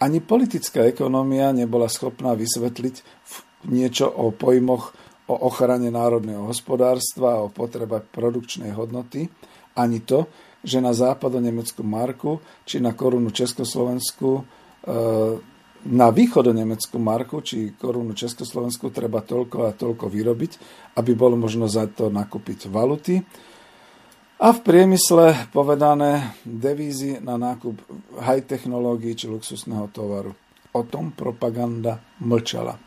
[0.00, 3.04] Ani politická ekonomia nebola schopná vysvetliť
[3.68, 4.96] niečo o pojmoch
[5.28, 9.28] o ochrane národného hospodárstva a o potrebe produkčnej hodnoty,
[9.76, 10.32] ani to,
[10.64, 14.42] že na západo-nemeckú marku či na korunu Československu e,
[15.92, 20.52] na východo-nemeckú marku či korunu Československu treba toľko a toľko vyrobiť,
[20.96, 23.20] aby bolo možno za to nakúpiť valuty.
[24.38, 27.74] A v priemysle povedané devízy na nákup
[28.22, 30.30] high technológií či luxusného tovaru.
[30.78, 32.78] O tom propaganda mlčala.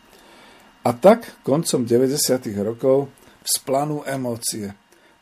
[0.87, 2.55] A tak koncom 90.
[2.63, 3.11] rokov
[3.43, 4.71] vzplanú emócie.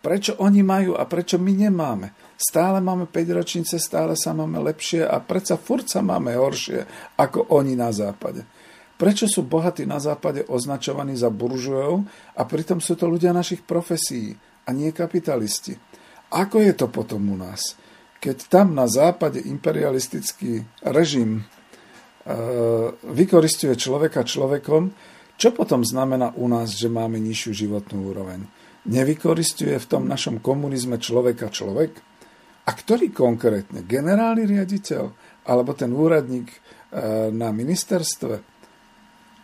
[0.05, 2.13] Prečo oni majú a prečo my nemáme?
[2.37, 6.85] Stále máme 5 ročnice, stále sa máme lepšie a predsa furt sa máme horšie
[7.17, 8.45] ako oni na západe.
[9.01, 12.05] Prečo sú bohatí na západe označovaní za buržujov
[12.37, 15.88] a pritom sú to ľudia našich profesí a nie kapitalisti?
[16.29, 17.73] Ako je to potom u nás?
[18.19, 21.43] Keď tam na západe imperialistický režim e,
[23.15, 24.91] vykoristuje človeka človekom,
[25.39, 28.43] čo potom znamená u nás, že máme nižšiu životnú úroveň?
[28.91, 31.95] Nevykoristuje v tom našom komunizme človeka človek?
[32.67, 33.87] A ktorý konkrétne?
[33.87, 35.03] Generálny riaditeľ?
[35.47, 36.57] Alebo ten úradník e,
[37.33, 38.35] na ministerstve?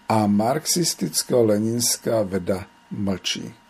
[0.06, 3.65] A marxisticko-leninská veda mlčí.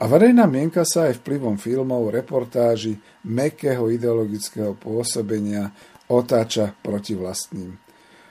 [0.00, 5.76] A verejná mienka sa aj vplyvom filmov, reportáži, mekého ideologického pôsobenia
[6.08, 7.76] otáča proti vlastným.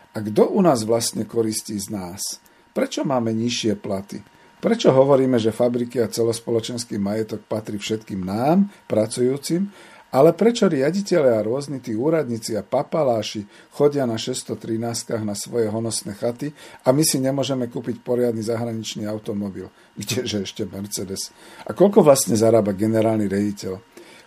[0.10, 2.42] A kto u nás vlastne koristí z nás?
[2.74, 4.26] Prečo máme nižšie platy?
[4.60, 9.70] Prečo hovoríme, že fabriky a celospoločenský majetok patrí všetkým nám, pracujúcim,
[10.10, 16.17] ale prečo riaditeľe a rôzni tí úradníci a papaláši chodia na 613 na svoje honosné
[16.17, 16.50] chaty
[16.82, 19.69] a my si nemôžeme kúpiť poriadny zahraničný automobil?
[19.93, 21.30] Kdeže ešte Mercedes?
[21.69, 23.74] A koľko vlastne zarába generálny riaditeľ?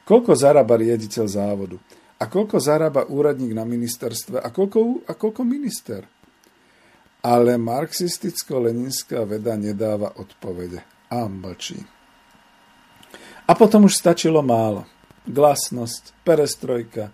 [0.06, 1.76] Koľko zarába riaditeľ závodu?
[2.22, 4.38] A koľko zarába úradník na ministerstve?
[4.38, 6.06] A koľko, a koľko minister?
[7.26, 10.78] Ale marxisticko-leninská veda nedáva odpovede
[11.10, 11.82] a mlčí.
[13.42, 14.86] A potom už stačilo málo
[15.26, 17.12] glasnosť, perestrojka,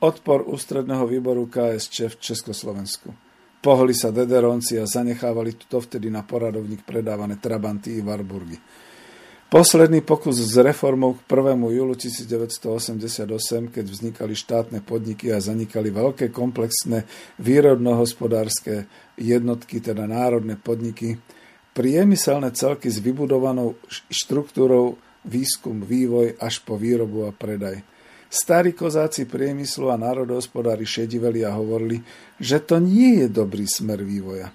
[0.00, 3.12] odpor ústredného výboru KSČ v Československu.
[3.60, 8.56] Pohli sa dederonci a zanechávali to vtedy na poradovník predávané Trabanty i Warburgy.
[9.50, 11.58] Posledný pokus s reformou k 1.
[11.74, 17.04] júlu 1988, keď vznikali štátne podniky a zanikali veľké komplexné
[17.42, 18.86] výrobnohospodárske
[19.18, 21.18] jednotky, teda národné podniky,
[21.74, 27.84] priemyselné celky s vybudovanou štruktúrou výskum, vývoj až po výrobu a predaj.
[28.30, 31.98] Starí kozáci priemyslu a národohospodári šediveli a hovorili,
[32.38, 34.54] že to nie je dobrý smer vývoja.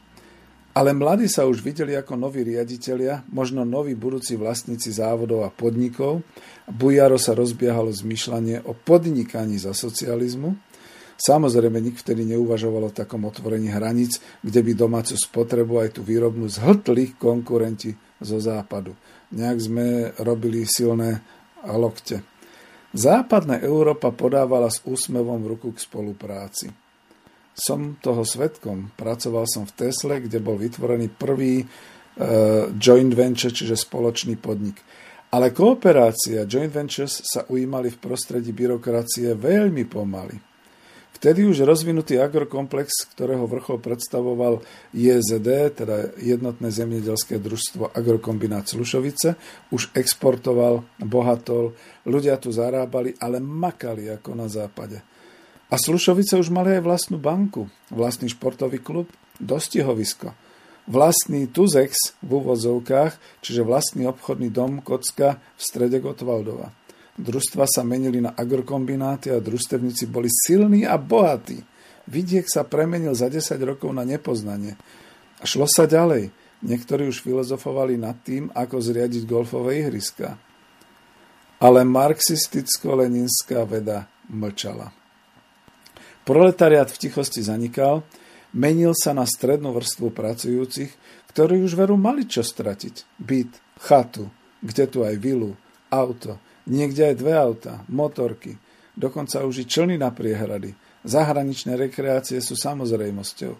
[0.75, 6.23] Ale mladí sa už videli ako noví riaditeľia, možno noví budúci vlastníci závodov a podnikov.
[6.67, 10.55] Bujaro sa rozbiehalo zmyšľanie o podnikaní za socializmu.
[11.15, 16.51] Samozrejme, nik vtedy neuvažoval o takom otvorení hraníc, kde by domácu spotrebu aj tú výrobnú
[16.51, 18.95] zhltli konkurenti zo západu
[19.35, 19.87] nejak sme
[20.23, 21.19] robili silné
[21.67, 22.23] lokte.
[22.95, 26.71] Západná Európa podávala s úsmevom v ruku k spolupráci.
[27.51, 28.95] Som toho svetkom.
[28.95, 31.65] Pracoval som v Tesle, kde bol vytvorený prvý e,
[32.75, 34.79] joint venture, čiže spoločný podnik.
[35.35, 40.54] Ale kooperácia joint ventures sa ujímali v prostredí byrokracie veľmi pomaly.
[41.15, 44.59] Vtedy už rozvinutý agrokomplex, ktorého vrchol predstavoval
[44.91, 49.39] JZD, teda Jednotné zemědělské družstvo Agrokombinát Slušovice,
[49.71, 51.71] už exportoval, bohatol,
[52.03, 54.99] ľudia tu zarábali, ale makali ako na západe.
[55.71, 59.07] A Slušovice už mali aj vlastnú banku, vlastný športový klub,
[59.39, 60.35] dostihovisko,
[60.85, 66.84] vlastný Tuzex v úvozovkách, čiže vlastný obchodný dom Kocka v strede Gotwaldova.
[67.15, 71.63] Družstva sa menili na agrokombináty a družstevníci boli silní a bohatí.
[72.11, 74.75] Vidiek sa premenil za 10 rokov na nepoznanie.
[75.39, 76.35] A šlo sa ďalej.
[76.65, 80.35] Niektorí už filozofovali nad tým, ako zriadiť golfové ihriska.
[81.63, 84.91] Ale marxisticko-leninská veda mlčala.
[86.27, 88.03] Proletariat v tichosti zanikal,
[88.51, 90.91] menil sa na strednú vrstvu pracujúcich,
[91.31, 93.19] ktorí už veru mali čo stratiť.
[93.21, 94.27] Byt, chatu,
[94.59, 95.53] kde tu aj vilu,
[95.93, 98.57] auto, niekde aj dve auta, motorky,
[98.93, 100.73] dokonca už i člny na priehrady.
[101.05, 103.53] Zahraničné rekreácie sú samozrejmosťou.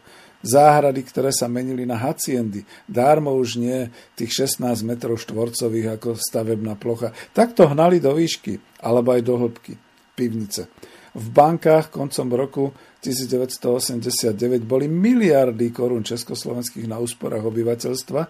[0.46, 6.78] Záhrady, ktoré sa menili na haciendy, dármo už nie tých 16 metrov štvorcových ako stavebná
[6.78, 7.14] plocha.
[7.34, 9.74] Takto hnali do výšky, alebo aj do hĺbky.
[10.14, 10.70] Pivnice.
[11.16, 12.66] V bankách koncom roku
[13.06, 18.22] 1989 boli miliardy korún československých na úsporách obyvateľstva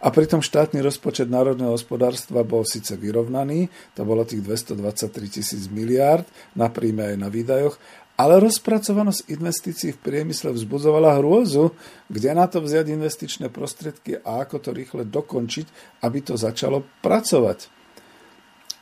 [0.00, 6.24] a pritom štátny rozpočet národného hospodárstva bol síce vyrovnaný, to bolo tých 223 tisíc miliárd
[6.56, 7.76] na príjme aj na výdajoch,
[8.16, 11.72] ale rozpracovanosť investícií v priemysle vzbudzovala hrôzu,
[12.12, 15.66] kde na to vziať investičné prostriedky a ako to rýchle dokončiť,
[16.04, 17.72] aby to začalo pracovať.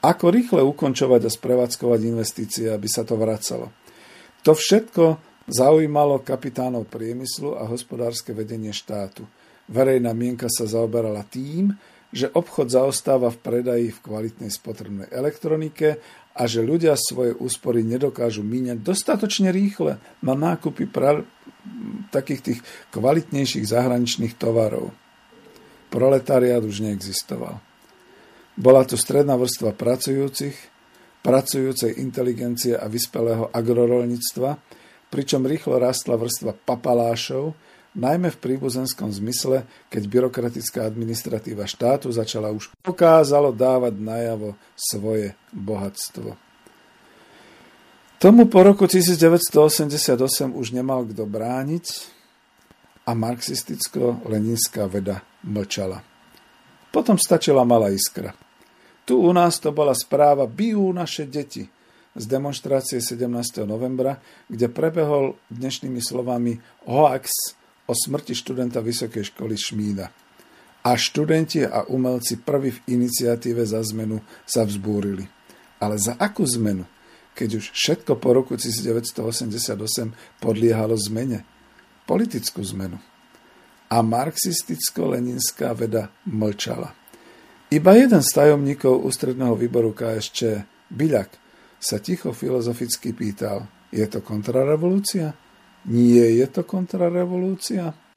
[0.01, 3.71] Ako rýchle ukončovať a sprevádzkovať investície, aby sa to vracalo.
[4.49, 9.27] To všetko Zaujímalo kapitánov priemyslu a hospodárske vedenie štátu.
[9.67, 11.75] Verejná mienka sa zaoberala tým,
[12.15, 15.99] že obchod zaostáva v predaji v kvalitnej spotrebnej elektronike
[16.39, 21.27] a že ľudia svoje úspory nedokážu míňať dostatočne rýchle na nákupy pra-
[22.15, 22.61] takých tých
[22.95, 24.95] kvalitnejších zahraničných tovarov.
[25.91, 27.59] Proletariát už neexistoval.
[28.55, 30.55] Bola tu stredná vrstva pracujúcich,
[31.27, 34.79] pracujúcej inteligencie a vyspelého agrorolníctva,
[35.11, 37.53] pričom rýchlo rastla vrstva papalášov,
[37.99, 46.39] najmä v príbuzenskom zmysle, keď byrokratická administratíva štátu začala už pokázalo dávať najavo svoje bohatstvo.
[48.21, 51.87] Tomu po roku 1988 už nemal kto brániť
[53.09, 56.05] a marxisticko-leninská veda mlčala.
[56.93, 58.37] Potom stačila malá iskra.
[59.09, 61.67] Tu u nás to bola správa Bijú naše deti–
[62.17, 63.63] z demonstrácie 17.
[63.67, 64.19] novembra,
[64.51, 66.59] kde prebehol dnešnými slovami
[66.91, 67.31] hoax
[67.87, 70.11] o smrti študenta Vysokej školy Šmída.
[70.81, 75.29] A študenti a umelci prví v iniciatíve za zmenu sa vzbúrili.
[75.79, 76.89] Ale za akú zmenu?
[77.37, 81.45] Keď už všetko po roku 1988 podliehalo zmene.
[82.09, 82.97] Politickú zmenu.
[83.91, 86.97] A marxisticko-leninská veda mlčala.
[87.71, 91.31] Iba jeden z tajomníkov ústredného výboru KSČ, Byľak,
[91.81, 95.33] sa ticho filozoficky pýtal, je to kontrarevolúcia?
[95.89, 98.10] Nie je to kontrarevolúcia?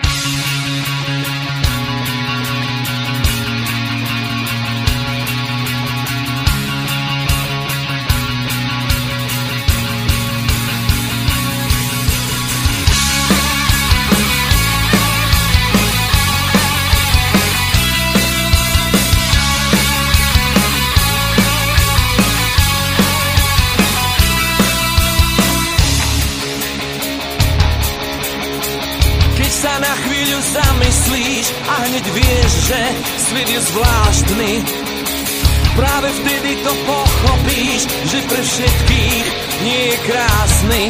[33.33, 34.51] Svet je zvláštny.
[35.73, 39.25] Práve vtedy to pochopíš, že pre všetkých
[39.65, 40.81] nie je krásny.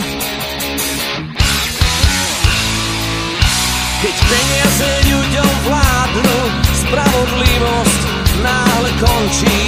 [4.04, 6.40] Keď peniaze ľuďom vládnu,
[6.84, 8.02] spravodlivosť
[8.44, 9.64] náhle končí.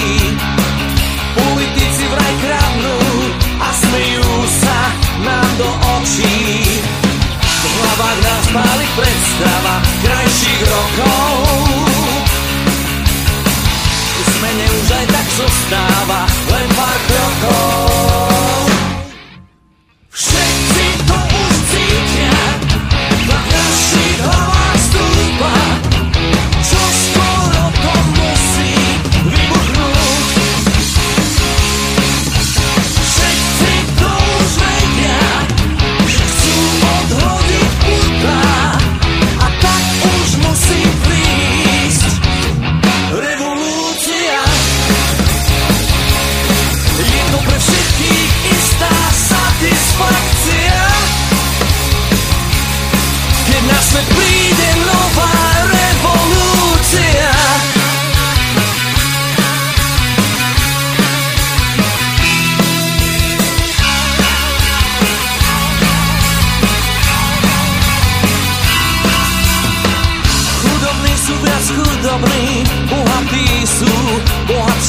[1.31, 2.99] Politici vraj kradnú
[3.55, 4.79] a smejú sa
[5.23, 6.43] nám do očí
[7.75, 12.24] hlavách nás páli predstava krajších rokov.
[15.07, 18.14] Tak zostáva len pár krokov.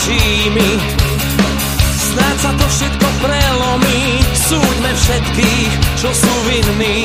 [0.06, 0.70] Bohatšími.
[1.98, 4.02] Snáď sa to všetko prelomí,
[4.48, 7.02] súďme všetkých, čo sú vinní.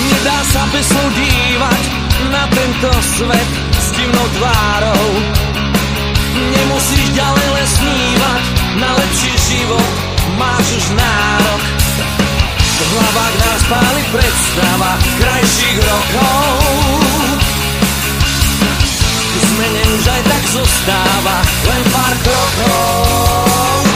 [0.00, 1.82] Nedá sa bez dívať
[2.30, 5.06] na tento svet s divnou tvárou.
[6.30, 8.42] Nemusíš ďalej len snívať
[8.80, 9.90] na lepší život,
[10.38, 11.62] máš už nárok.
[12.80, 17.59] V hlavách nás páli predstava krajších rokov.
[19.30, 21.36] V zmene už aj tak zostáva
[21.70, 23.89] len pár krokov.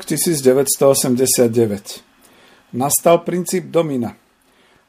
[0.00, 2.00] Rok 1989.
[2.72, 4.16] Nastal princíp domina.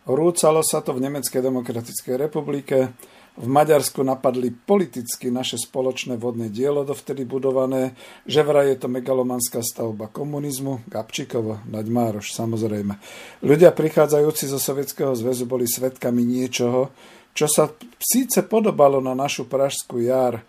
[0.08, 2.96] Rúcalo sa to v Nemeckej demokratickej republike,
[3.36, 7.92] v Maďarsku napadli politicky naše spoločné vodné dielo dovtedy budované,
[8.24, 12.96] že vraj je to megalomanská stavba komunizmu, Gabčíkovo, Naďmároš, samozrejme.
[13.44, 16.88] Ľudia prichádzajúci zo Sovietskeho zväzu boli svetkami niečoho,
[17.36, 17.68] čo sa
[18.00, 20.40] síce podobalo na našu pražskú jar,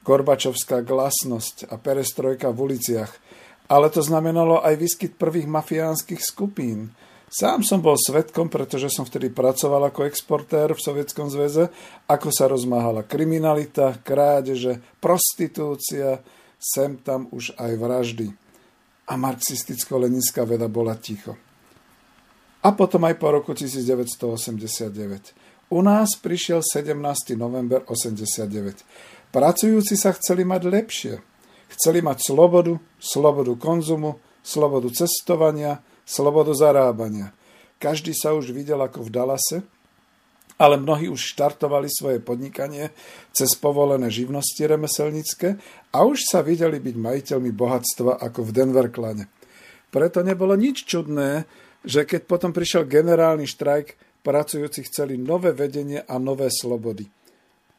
[0.00, 3.29] Gorbačovská glasnosť a perestrojka v uliciach,
[3.70, 6.90] ale to znamenalo aj výskyt prvých mafiánskych skupín.
[7.30, 11.70] Sám som bol svetkom, pretože som vtedy pracoval ako exportér v Sovietskom zväze,
[12.10, 16.18] ako sa rozmáhala kriminalita, krádeže, prostitúcia,
[16.58, 18.34] sem tam už aj vraždy.
[19.06, 21.38] A marxisticko-leninská veda bola ticho.
[22.66, 25.70] A potom aj po roku 1989.
[25.70, 27.38] U nás prišiel 17.
[27.38, 29.30] november 89.
[29.30, 31.29] Pracujúci sa chceli mať lepšie.
[31.70, 37.30] Chceli mať slobodu, slobodu konzumu, slobodu cestovania, slobodu zarábania.
[37.80, 39.58] Každý sa už videl ako v Dallase,
[40.60, 42.92] ale mnohí už štartovali svoje podnikanie
[43.32, 45.56] cez povolené živnosti remeselnícke
[45.88, 49.24] a už sa videli byť majiteľmi bohatstva ako v Denverklane.
[49.88, 51.48] Preto nebolo nič čudné,
[51.80, 57.08] že keď potom prišiel generálny štrajk, pracujúci chceli nové vedenie a nové slobody.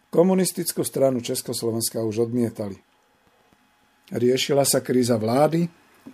[0.10, 2.82] Komunistickú stranu Československa už odmietali.
[4.12, 5.64] Riešila sa kríza vlády,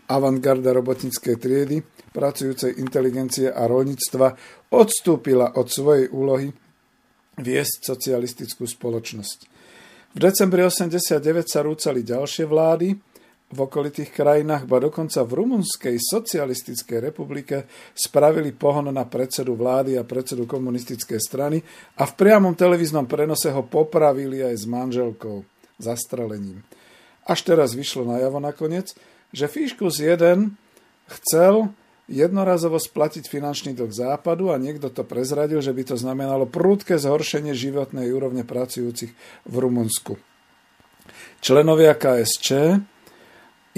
[0.06, 1.82] avantgarda robotníckej triedy,
[2.14, 4.38] pracujúcej inteligencie a rolníctva
[4.70, 6.54] odstúpila od svojej úlohy
[7.38, 9.40] viesť socialistickú spoločnosť.
[10.14, 12.98] V decembri 89 sa rúcali ďalšie vlády
[13.48, 17.64] v okolitých krajinách, ba dokonca v Rumunskej socialistickej republike
[17.96, 21.58] spravili pohon na predsedu vlády a predsedu komunistickej strany
[21.96, 25.48] a v priamom televíznom prenose ho popravili aj s manželkou
[25.80, 26.60] zastrelením.
[27.28, 28.96] Až teraz vyšlo najavo nakoniec,
[29.36, 30.56] že Fiškus 1
[31.12, 31.76] chcel
[32.08, 37.52] jednorazovo splatiť finančný dlh západu a niekto to prezradil, že by to znamenalo prúdke zhoršenie
[37.52, 39.12] životnej úrovne pracujúcich
[39.44, 40.16] v Rumunsku.
[41.44, 42.48] Členovia KSČ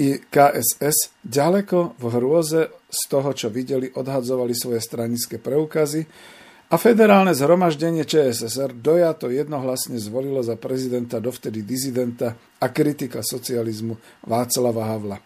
[0.00, 6.06] i KSS ďaleko v hrôze z toho, čo videli, odhadzovali svoje stranické preukazy
[6.70, 14.86] a federálne zhromaždenie ČSSR dojato jednohlasne zvolilo za prezidenta dovtedy dizidenta a kritika socializmu Václava
[14.86, 15.18] Havla.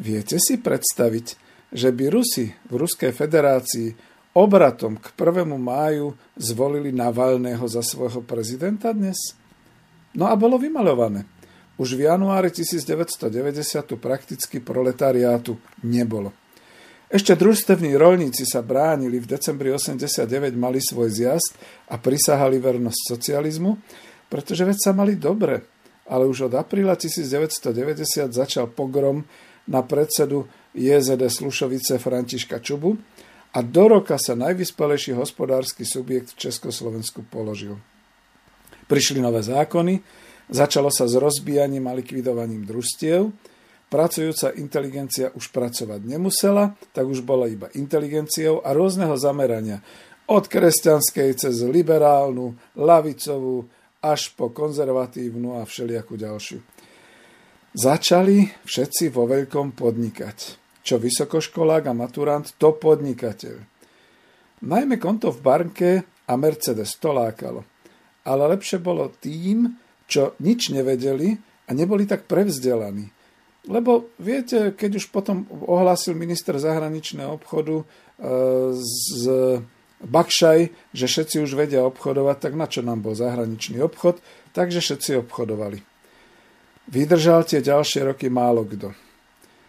[0.00, 1.26] Viete si predstaviť,
[1.68, 3.92] že by Rusi v Ruskej federácii
[4.32, 5.44] obratom k 1.
[5.60, 9.36] máju zvolili Navalného za svojho prezidenta dnes?
[10.16, 11.28] No a bolo vymalované.
[11.76, 13.28] Už v januári 1990
[13.84, 16.32] tu prakticky proletariátu nebolo.
[17.12, 21.60] Ešte družstevní rolníci sa bránili, v decembri 89 mali svoj zjazd
[21.92, 23.76] a prisahali vernosť socializmu,
[24.32, 25.60] pretože veď sa mali dobre.
[26.08, 29.28] Ale už od apríla 1990 začal pogrom
[29.68, 32.96] na predsedu JZD Slušovice Františka Čubu
[33.52, 37.76] a do roka sa najvyspelejší hospodársky subjekt v Československu položil.
[38.88, 40.00] Prišli nové zákony,
[40.48, 43.28] začalo sa s rozbíjaním a likvidovaním družstiev,
[43.92, 49.84] Pracujúca inteligencia už pracovať nemusela, tak už bola iba inteligenciou a rôzneho zamerania.
[50.32, 53.68] Od kresťanskej cez liberálnu, lavicovú,
[54.00, 56.64] až po konzervatívnu a všelijakú ďalšiu.
[57.76, 60.38] Začali všetci vo veľkom podnikať.
[60.80, 63.60] Čo vysokoškolák a maturant, to podnikateľ.
[64.64, 65.90] Najmä konto v banke
[66.24, 67.60] a Mercedes to lákalo.
[68.24, 69.68] Ale lepšie bolo tým,
[70.08, 71.36] čo nič nevedeli
[71.68, 73.20] a neboli tak prevzdelaní
[73.62, 77.84] lebo viete, keď už potom ohlásil minister zahraničného obchodu e,
[78.74, 79.22] z
[80.02, 84.18] Bakšaj, že všetci už vedia obchodovať, tak na čo nám bol zahraničný obchod?
[84.50, 85.78] Takže všetci obchodovali.
[86.90, 88.90] Vydržal tie ďalšie roky málo kto.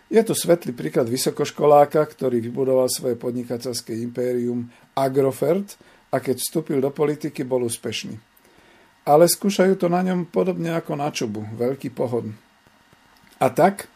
[0.10, 5.78] Je tu svetlý príklad vysokoškoláka, ktorý vybudoval svoje podnikateľské impérium Agrofert
[6.10, 8.18] a keď vstúpil do politiky, bol úspešný.
[9.06, 12.30] Ale skúšajú to na ňom podobne ako na čubu, veľký pohod.
[13.44, 13.92] A tak,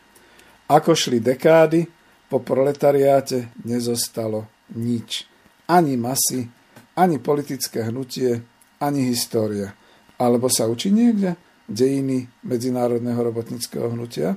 [0.67, 1.87] ako šli dekády,
[2.27, 5.23] po proletariáte nezostalo nič.
[5.71, 6.51] Ani masy,
[6.99, 8.43] ani politické hnutie,
[8.83, 9.71] ani história.
[10.19, 11.39] Alebo sa učí niekde
[11.71, 14.35] dejiny medzinárodného robotnického hnutia?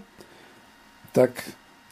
[1.11, 1.43] Tak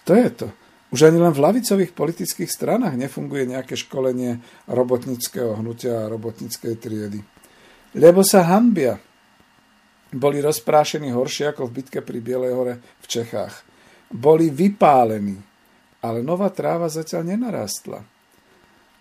[0.06, 0.48] to je to.
[0.94, 4.38] Už ani len v lavicových politických stranách nefunguje nejaké školenie
[4.70, 7.20] robotnického hnutia a robotnickej triedy.
[7.98, 9.02] Lebo sa hambia
[10.12, 13.54] boli rozprášení horšie ako v bitke pri Bielej hore v Čechách.
[14.08, 15.36] Boli vypálení,
[16.00, 18.00] ale nová tráva zatiaľ nenarastla.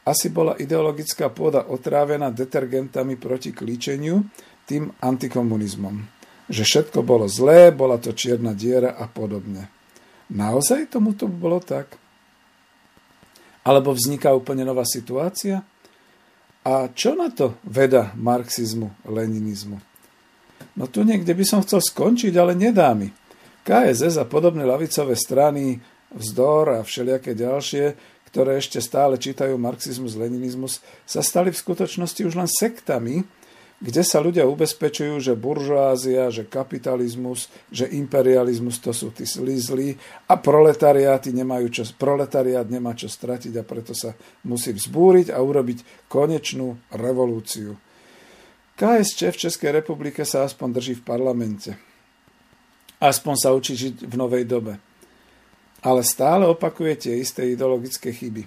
[0.08, 4.24] Asi bola ideologická pôda otrávená detergentami proti klíčeniu,
[4.68, 5.96] tým antikomunizmom.
[6.48, 9.68] Že všetko bolo zlé, bola to čierna diera a podobne.
[10.32, 11.96] Naozaj tomu to bolo tak?
[13.64, 15.64] Alebo vzniká úplne nová situácia?
[16.68, 19.80] A čo na to veda marxizmu, leninizmu?
[20.78, 23.10] No tu niekde by som chcel skončiť, ale nedá mi.
[23.66, 25.82] KSS a podobné lavicové strany,
[26.14, 27.98] vzdor a všelijaké ďalšie,
[28.30, 33.26] ktoré ešte stále čítajú marxizmus, leninizmus, sa stali v skutočnosti už len sektami,
[33.78, 39.94] kde sa ľudia ubezpečujú, že buržoázia, že kapitalizmus, že imperializmus to sú tí zlí
[40.26, 46.10] a proletariáty nemajú čo, proletariát nemá čo stratiť a preto sa musí vzbúriť a urobiť
[46.10, 47.78] konečnú revolúciu.
[48.78, 51.74] KSČ v Českej republike sa aspoň drží v parlamente.
[53.02, 54.78] Aspoň sa učí žiť v novej dobe.
[55.82, 58.46] Ale stále opakuje tie isté ideologické chyby.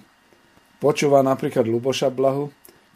[0.79, 2.47] Počúva napríklad Luboša Blahu,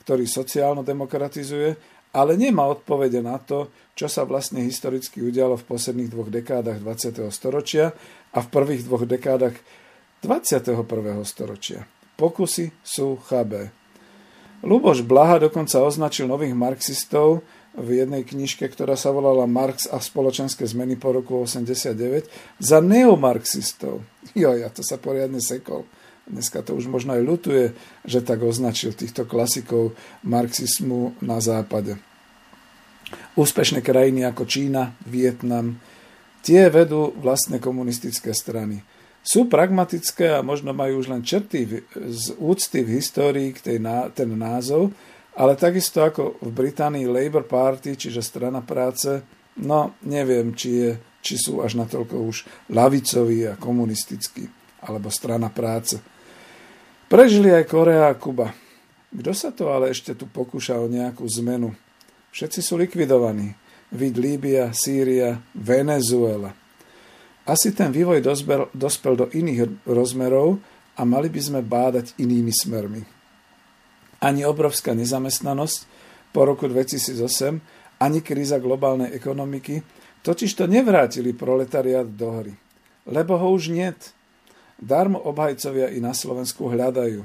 [0.07, 1.75] ktorý sociálno demokratizuje,
[2.15, 3.67] ale nemá odpovede na to,
[3.99, 7.19] čo sa vlastne historicky udialo v posledných dvoch dekádach 20.
[7.35, 7.91] storočia
[8.31, 9.59] a v prvých dvoch dekádach
[10.23, 10.87] 21.
[11.27, 11.83] storočia.
[12.15, 13.75] Pokusy sú chabé.
[14.65, 17.45] Luboš Blaha dokonca označil nových marxistov
[17.77, 22.25] v jednej knižke, ktorá sa volala Marx a spoločenské zmeny po roku 89,
[22.57, 24.01] za neomarxistov.
[24.33, 25.85] Jo, ja to sa poriadne sekol.
[26.25, 27.65] Dneska to už možno aj ľutuje,
[28.09, 29.93] že tak označil týchto klasikov
[30.25, 32.01] marxizmu na západe.
[33.37, 35.77] Úspešné krajiny ako Čína, Vietnam,
[36.41, 38.81] tie vedú vlastné komunistické strany
[39.25, 43.77] sú pragmatické a možno majú už len črty z úcty v histórii k tej,
[44.13, 44.93] ten názov,
[45.33, 49.25] ale takisto ako v Británii Labour Party, čiže strana práce,
[49.65, 50.91] no neviem, či, je,
[51.25, 54.45] či sú až natoľko už lavicoví a komunistickí,
[54.85, 55.97] alebo strana práce.
[57.09, 58.53] Prežili aj Korea a Kuba.
[59.09, 61.73] Kto sa to ale ešte tu pokúša o nejakú zmenu?
[62.29, 63.57] Všetci sú likvidovaní.
[63.89, 66.53] Vid Líbia, Sýria, Venezuela–
[67.45, 70.57] asi ten vývoj dospel, dospel do iných rozmerov
[70.97, 73.05] a mali by sme bádať inými smermi.
[74.21, 75.77] Ani obrovská nezamestnanosť
[76.33, 79.85] po roku 2008, ani kríza globálnej ekonomiky
[80.25, 82.53] totiž to nevrátili proletariat do hry.
[83.05, 84.17] Lebo ho už niet.
[84.81, 87.23] Darmo obhajcovia i na Slovensku hľadajú.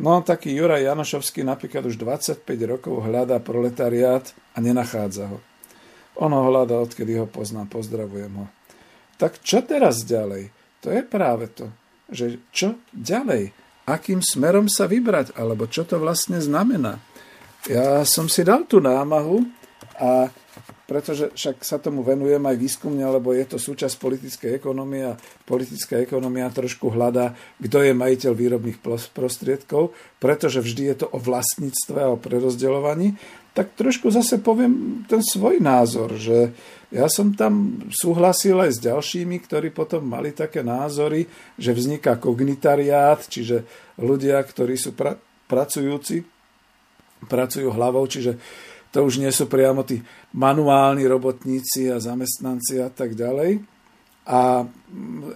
[0.00, 5.38] No taký Juraj Janošovský napríklad už 25 rokov hľadá proletariát a nenachádza ho.
[6.16, 8.46] On ho hľadá, odkedy ho poznám, pozdravujem ho.
[9.20, 10.48] Tak čo teraz ďalej?
[10.80, 11.68] To je práve to.
[12.10, 13.54] že čo ďalej,
[13.86, 16.98] akým smerom sa vybrať, alebo čo to vlastne znamená.
[17.68, 19.44] Ja som si dal tú námahu
[20.00, 20.32] a
[20.90, 26.02] pretože však sa tomu venujem aj výskumne, lebo je to súčasť politickej ekonomie a politická
[26.02, 28.82] ekonomia trošku hľadá, kto je majiteľ výrobných
[29.14, 33.14] prostriedkov, pretože vždy je to o vlastníctve a o prerozdeľovaní,
[33.54, 36.50] tak trošku zase poviem ten svoj názor, že
[36.90, 41.22] ja som tam súhlasil aj s ďalšími, ktorí potom mali také názory,
[41.54, 43.62] že vzniká kognitariát, čiže
[43.94, 46.26] ľudia, ktorí sú pra- pracujúci,
[47.30, 48.38] pracujú hlavou, čiže
[48.90, 50.02] to už nie sú priamo tí
[50.34, 53.62] manuálni robotníci a zamestnanci a tak ďalej.
[54.30, 54.66] A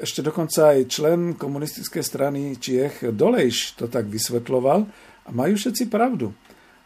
[0.02, 4.86] ešte dokonca aj člen komunistickej strany Čiech Dolejš to tak vysvetloval
[5.24, 6.34] a majú všetci pravdu.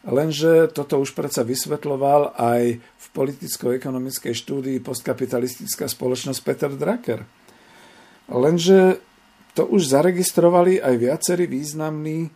[0.07, 7.27] Lenže toto už predsa vysvetloval aj v politicko-ekonomickej štúdii postkapitalistická spoločnosť Peter Drucker.
[8.31, 9.03] Lenže
[9.57, 12.29] to už zaregistrovali aj viacerí významní e,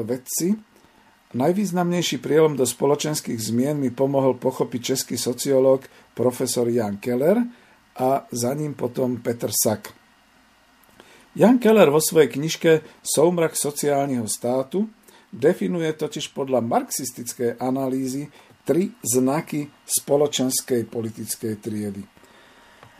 [0.00, 0.56] vedci,
[1.34, 5.82] Najvýznamnejší prielom do spoločenských zmien mi pomohol pochopiť český sociológ
[6.14, 7.42] profesor Jan Keller
[7.98, 9.90] a za ním potom Peter Sack.
[11.34, 14.86] Jan Keller vo svojej knižke Soumrak sociálneho státu
[15.34, 18.30] definuje totiž podľa marxistickej analýzy
[18.62, 22.02] tri znaky spoločenskej politickej triedy.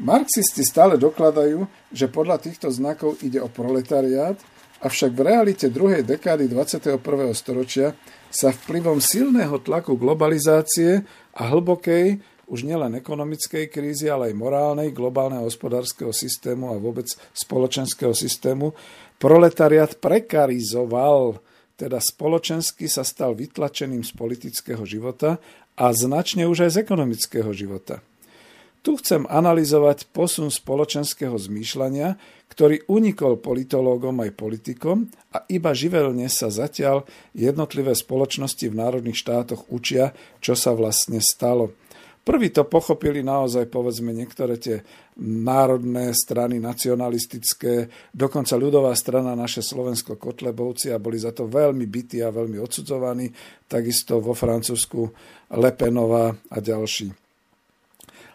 [0.03, 1.65] Marxisti stále dokladajú,
[1.95, 4.35] že podľa týchto znakov ide o proletariát,
[4.83, 6.99] avšak v realite druhej dekády 21.
[7.33, 7.95] storočia
[8.29, 11.07] sa vplyvom silného tlaku globalizácie
[11.39, 18.13] a hlbokej, už nielen ekonomickej krízy, ale aj morálnej, globálneho hospodárskeho systému a vôbec spoločenského
[18.13, 18.77] systému,
[19.17, 21.41] proletariat prekarizoval,
[21.75, 25.43] teda spoločensky sa stal vytlačeným z politického života
[25.75, 27.99] a značne už aj z ekonomického života.
[28.85, 32.21] Tu chcem analyzovať posun spoločenského zmýšľania,
[32.53, 39.73] ktorý unikol politológom aj politikom a iba živelne sa zatiaľ jednotlivé spoločnosti v národných štátoch
[39.73, 40.13] učia,
[40.45, 41.73] čo sa vlastne stalo.
[42.25, 44.81] Prví to pochopili naozaj, povedzme, niektoré tie
[45.21, 52.25] národné strany, nacionalistické, dokonca ľudová strana naše Slovensko Kotlebovci a boli za to veľmi bytí
[52.25, 53.29] a veľmi odsudzovaní,
[53.69, 55.05] takisto vo Francúzsku
[55.53, 57.13] Lepenová a ďalší.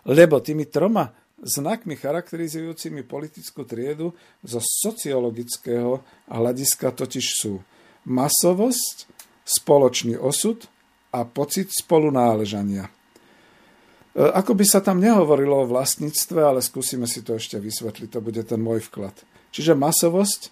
[0.05, 1.09] Lebo tými troma
[1.41, 4.13] znakmi charakterizujúcimi politickú triedu
[4.45, 5.97] zo sociologického
[6.29, 7.57] hľadiska totiž sú
[8.05, 9.09] masovosť,
[9.49, 10.69] spoločný osud
[11.09, 12.98] a pocit spolunáležania.
[14.19, 18.19] E, ako by sa tam nehovorilo o vlastníctve, ale skúsime si to ešte vysvetliť, to
[18.19, 19.15] bude ten môj vklad.
[19.55, 20.51] Čiže masovosť,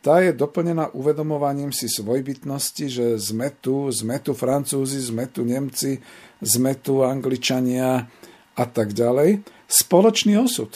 [0.00, 5.98] tá je doplnená uvedomovaním si svojbytnosti, že sme tu, sme tu Francúzi, sme tu Nemci,
[6.40, 8.08] sme tu Angličania,
[8.60, 10.68] a tak ďalej, spoločný osud,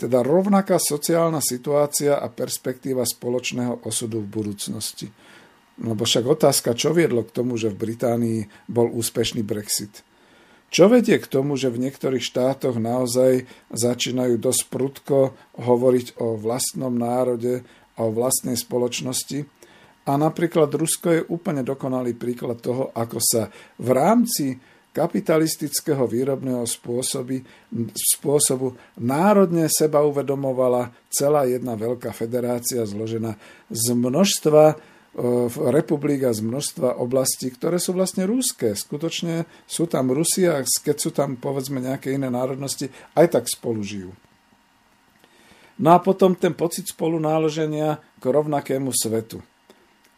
[0.00, 5.12] teda rovnaká sociálna situácia a perspektíva spoločného osudu v budúcnosti.
[5.78, 10.02] Lebo však otázka, čo viedlo k tomu, že v Británii bol úspešný Brexit.
[10.68, 16.92] Čo vedie k tomu, že v niektorých štátoch naozaj začínajú dosť prudko hovoriť o vlastnom
[16.92, 17.64] národe
[17.96, 19.48] a o vlastnej spoločnosti?
[20.08, 24.56] A napríklad Rusko je úplne dokonalý príklad toho, ako sa v rámci
[24.92, 27.44] kapitalistického výrobného spôsoby,
[27.92, 33.36] spôsobu národne seba uvedomovala celá jedna veľká federácia zložená
[33.68, 34.80] z množstva
[35.14, 38.76] e, republik a z množstva oblastí, ktoré sú vlastne rúské.
[38.76, 43.80] Skutočne sú tam Rusi a keď sú tam povedzme nejaké iné národnosti, aj tak spolu
[43.80, 44.12] žijú.
[45.78, 49.38] No a potom ten pocit spolunáloženia k rovnakému svetu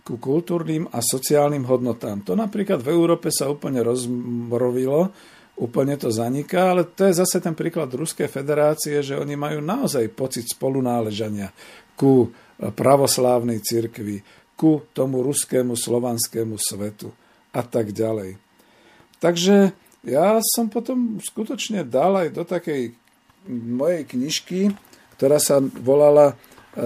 [0.01, 2.25] ku kultúrnym a sociálnym hodnotám.
[2.25, 5.13] To napríklad v Európe sa úplne rozmrovilo,
[5.61, 10.09] úplne to zaniká, ale to je zase ten príklad Ruskej federácie, že oni majú naozaj
[10.17, 11.53] pocit spolunáležania
[11.95, 14.25] ku pravoslávnej cirkvi,
[14.61, 17.09] ku tomu ruskému, slovanskému svetu
[17.57, 18.37] a tak ďalej.
[19.17, 19.73] Takže
[20.05, 22.93] ja som potom skutočne dal aj do takej
[23.49, 24.61] mojej knižky,
[25.17, 26.37] ktorá sa volala
[26.77, 26.85] e,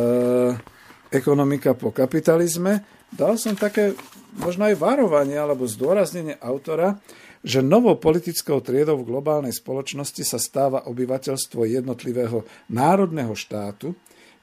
[1.10, 3.94] Ekonomika po kapitalizme, dal som také
[4.38, 6.98] možno aj varovanie alebo zdôraznenie autora,
[7.44, 13.94] že novou politickou triedou v globálnej spoločnosti sa stáva obyvateľstvo jednotlivého národného štátu.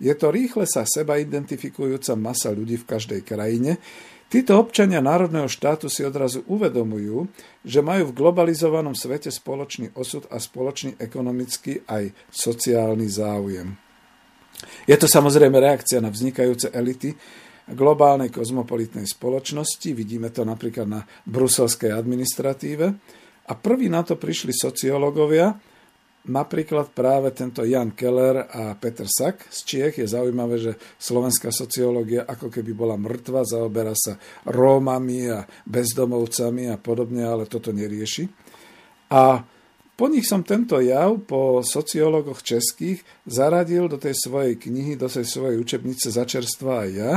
[0.02, 3.78] Je to rýchle sa seba identifikujúca masa ľudí v každej krajine.
[4.32, 7.30] Títo občania národného štátu si odrazu uvedomujú,
[7.62, 13.78] že majú v globalizovanom svete spoločný osud a spoločný ekonomický aj sociálny záujem.
[14.89, 17.14] Je to samozrejme reakcia na vznikajúce elity,
[17.70, 19.93] globálnej kozmopolitnej spoločnosti.
[19.93, 22.86] Vidíme to napríklad na bruselskej administratíve.
[23.47, 25.54] A prví na to prišli sociológovia
[26.22, 32.30] Napríklad práve tento Jan Keller a Peter Sack z Čiech je zaujímavé, že slovenská sociológia
[32.30, 38.30] ako keby bola mŕtva, zaoberá sa Rómami a bezdomovcami a podobne, ale toto nerieši.
[39.09, 39.41] A
[39.97, 45.26] po nich som tento jav po sociológoch českých zaradil do tej svojej knihy, do tej
[45.26, 47.13] svojej učebnice Začerstva aj ja,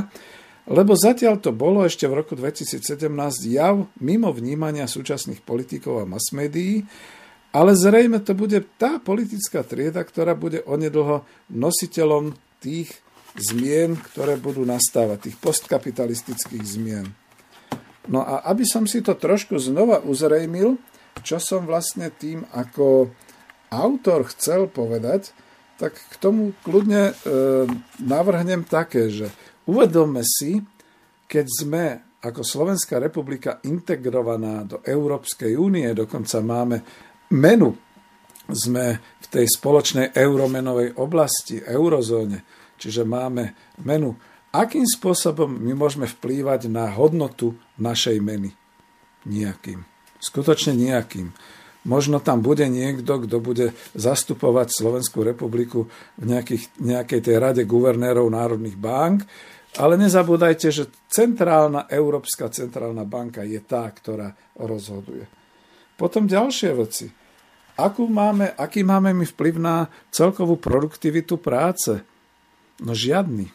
[0.65, 2.81] lebo zatiaľ to bolo ešte v roku 2017
[3.53, 6.89] jav mimo vnímania súčasných politikov a mass médií,
[7.55, 11.23] ale zrejme to bude tá politická trieda, ktorá bude onedlho
[11.55, 12.91] nositeľom tých
[13.39, 17.07] zmien, ktoré budú nastávať, tých postkapitalistických zmien.
[18.11, 20.77] No a aby som si to trošku znova uzrejmil,
[21.23, 23.15] čo som vlastne tým ako
[23.71, 25.31] autor chcel povedať,
[25.79, 27.15] tak k tomu kľudne e,
[28.03, 29.31] navrhnem také, že
[29.67, 30.63] uvedomme si,
[31.27, 31.85] keď sme
[32.25, 36.77] ako Slovenská republika integrovaná do Európskej únie, dokonca máme
[37.33, 37.77] menu.
[38.45, 42.45] Sme v tej spoločnej euromenovej oblasti, eurozóne,
[42.77, 44.13] čiže máme menu.
[44.53, 48.53] Akým spôsobom my môžeme vplývať na hodnotu našej meny?
[49.25, 49.83] Nijakým.
[50.21, 51.33] Skutočne nejakým.
[51.85, 55.85] Možno tam bude niekto, kto bude zastupovať Slovenskú republiku
[56.17, 59.29] v nejakých, nejakej tej rade guvernérov národných bank,
[59.77, 65.44] ale nezabúdajte, že centrálna Európska centrálna banka je tá, ktorá rozhoduje.
[65.95, 67.07] Potom ďalšie veci.
[67.75, 71.99] Akú máme, aký máme my vplyv na celkovú produktivitu práce?
[72.83, 73.51] No žiadny.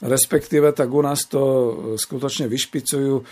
[0.00, 3.24] Respektíve tak u nás to e, skutočne vyšpicujú e,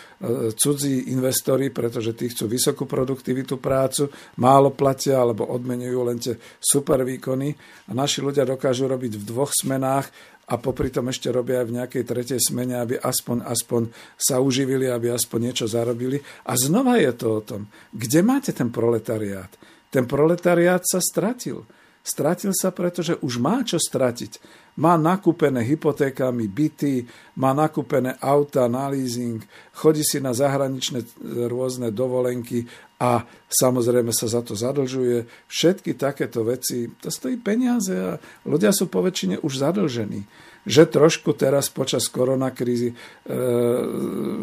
[0.53, 7.09] cudzí investori, pretože tí chcú vysokú produktivitu prácu, málo platia alebo odmenujú len tie super
[7.09, 7.57] výkony
[7.89, 10.13] a naši ľudia dokážu robiť v dvoch smenách
[10.49, 14.89] a popri tom ešte robia aj v nejakej tretej smene, aby aspoň, aspoň sa uživili,
[14.89, 16.17] aby aspoň niečo zarobili.
[16.49, 19.53] A znova je to o tom, kde máte ten proletariát?
[19.93, 21.69] Ten proletariát sa stratil.
[22.01, 24.41] Stratil sa, pretože už má čo stratiť.
[24.81, 27.05] Má nakúpené hypotékami byty,
[27.37, 29.45] má nakúpené auta na leasing,
[29.77, 31.05] chodí si na zahraničné
[31.51, 32.65] rôzne dovolenky
[32.99, 35.25] a samozrejme sa za to zadlžuje.
[35.47, 40.27] Všetky takéto veci, to stojí peniaze a ľudia sú po väčšine už zadlžení
[40.69, 42.95] že trošku teraz počas koronakrízy e,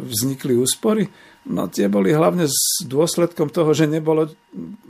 [0.10, 1.06] vznikli úspory.
[1.46, 4.34] No tie boli hlavne s dôsledkom toho, že nebolo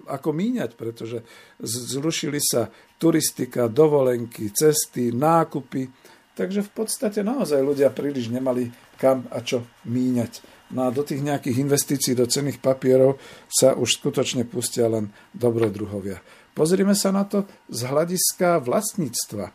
[0.08, 1.28] ako míňať, pretože
[1.60, 5.92] zrušili sa turistika, dovolenky, cesty, nákupy.
[6.36, 8.68] Takže v podstate naozaj ľudia príliš nemali
[9.00, 10.44] kam a čo míňať.
[10.76, 13.16] No a do tých nejakých investícií do cených papierov
[13.48, 16.20] sa už skutočne pustia len dobrodruhovia.
[16.52, 19.46] Pozrime sa na to z hľadiska vlastníctva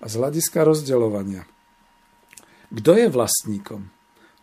[0.00, 1.48] a z hľadiska rozdeľovania.
[2.72, 3.88] Kto je vlastníkom?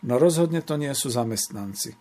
[0.04, 1.94] No rozhodne to nie sú zamestnanci.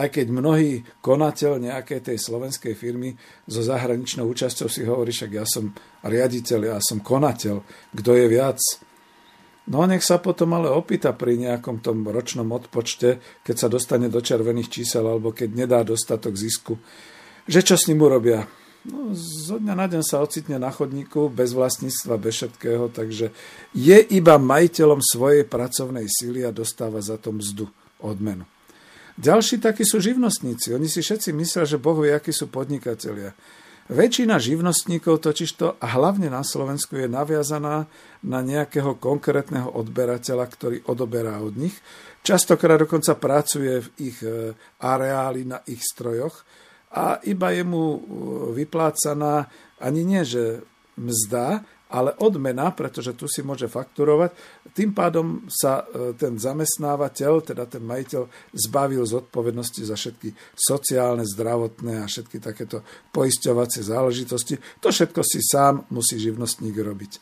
[0.00, 5.44] Aj keď mnohý konateľ nejakej tej slovenskej firmy so zahraničnou účasťou si hovorí, však ja
[5.44, 5.74] som
[6.06, 7.60] riaditeľ, ja som konateľ,
[7.92, 8.58] kto je viac.
[9.68, 14.24] No nech sa potom ale opýta pri nejakom tom ročnom odpočte, keď sa dostane do
[14.24, 16.80] červených čísel alebo keď nedá dostatok zisku,
[17.44, 18.48] že čo s ním urobia
[18.88, 23.32] no, zo dňa na deň sa ocitne na chodníku bez vlastníctva, bez všetkého, takže
[23.76, 27.68] je iba majiteľom svojej pracovnej síly a dostáva za to mzdu,
[28.00, 28.48] odmenu.
[29.20, 30.72] Ďalší takí sú živnostníci.
[30.72, 33.36] Oni si všetci myslia, že Bohu akí sú podnikatelia.
[33.90, 37.90] Väčšina živnostníkov totižto, a hlavne na Slovensku, je naviazaná
[38.22, 41.74] na nejakého konkrétneho odberateľa, ktorý odoberá od nich.
[42.22, 46.46] Častokrát dokonca pracuje v ich e, areáli, na ich strojoch
[46.90, 48.00] a iba je mu uh,
[48.50, 49.46] vyplácaná
[49.78, 50.66] ani nie, že
[50.98, 54.30] mzda, ale odmena, pretože tu si môže fakturovať.
[54.70, 62.00] Tým pádom sa uh, ten zamestnávateľ, teda ten majiteľ, zbavil zodpovednosti za všetky sociálne, zdravotné
[62.00, 64.54] a všetky takéto poisťovacie záležitosti.
[64.80, 67.12] To všetko si sám musí živnostník robiť.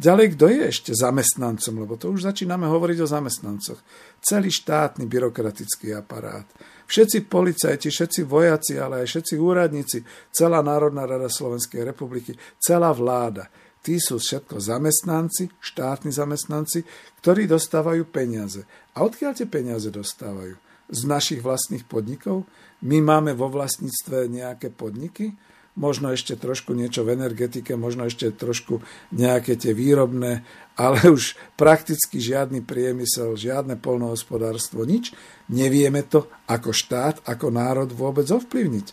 [0.00, 3.76] Ďalej, kto je ešte zamestnancom, lebo to už začíname hovoriť o zamestnancoch.
[4.24, 6.48] Celý štátny byrokratický aparát.
[6.88, 9.98] Všetci policajti, všetci vojaci, ale aj všetci úradníci,
[10.32, 13.52] celá Národná rada Slovenskej republiky, celá vláda.
[13.80, 16.84] Tí sú všetko zamestnanci, štátni zamestnanci,
[17.24, 18.68] ktorí dostávajú peniaze.
[18.92, 20.56] A odkiaľ tie peniaze dostávajú?
[20.90, 22.44] Z našich vlastných podnikov?
[22.84, 25.32] My máme vo vlastníctve nejaké podniky?
[25.78, 28.82] možno ešte trošku niečo v energetike, možno ešte trošku
[29.14, 30.42] nejaké tie výrobné,
[30.74, 35.14] ale už prakticky žiadny priemysel, žiadne polnohospodárstvo, nič.
[35.48, 38.86] Nevieme to ako štát, ako národ vôbec ovplyvniť.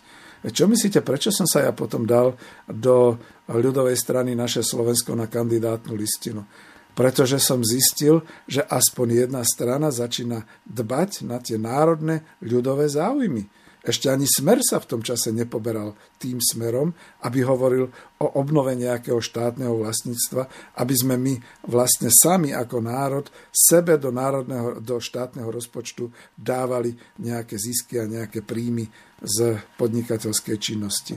[0.47, 2.35] Čo myslíte, prečo som sa ja potom dal
[2.67, 3.19] do
[3.51, 6.47] ľudovej strany naše Slovensko na kandidátnu listinu?
[6.97, 14.11] Pretože som zistil, že aspoň jedna strana začína dbať na tie národné ľudové záujmy Ešte
[14.11, 16.91] ani smer sa v tom čase nepoberal tým smerom,
[17.23, 17.88] aby hovoril
[18.19, 20.43] o obnove nejakého štátneho vlastníctva,
[20.83, 21.39] aby sme my
[21.71, 28.43] vlastne sami ako národ sebe do, národného, do štátneho rozpočtu dávali nejaké zisky a nejaké
[28.43, 28.91] príjmy
[29.23, 31.15] z podnikateľskej činnosti.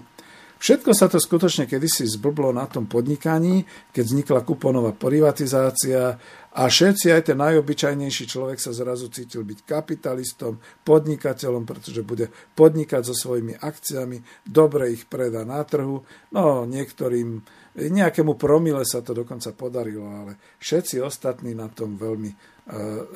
[0.61, 3.65] Všetko sa to skutočne kedysi zblblo na tom podnikaní,
[3.97, 6.21] keď vznikla kuponová privatizácia
[6.53, 12.29] a všetci, aj ten najobyčajnejší človek sa zrazu cítil byť kapitalistom, podnikateľom, pretože bude
[12.61, 16.05] podnikať so svojimi akciami, dobre ich predá na trhu,
[16.37, 17.41] no niektorým,
[17.81, 22.37] nejakému promile sa to dokonca podarilo, ale všetci ostatní na tom veľmi uh,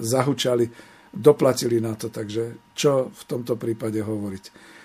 [0.00, 0.64] zahučali,
[1.12, 4.44] doplatili na to, takže čo v tomto prípade hovoriť.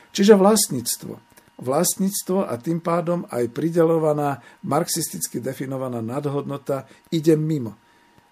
[0.09, 1.28] Čiže vlastníctvo
[1.59, 7.75] vlastníctvo a tým pádom aj pridelovaná, marxisticky definovaná nadhodnota ide mimo.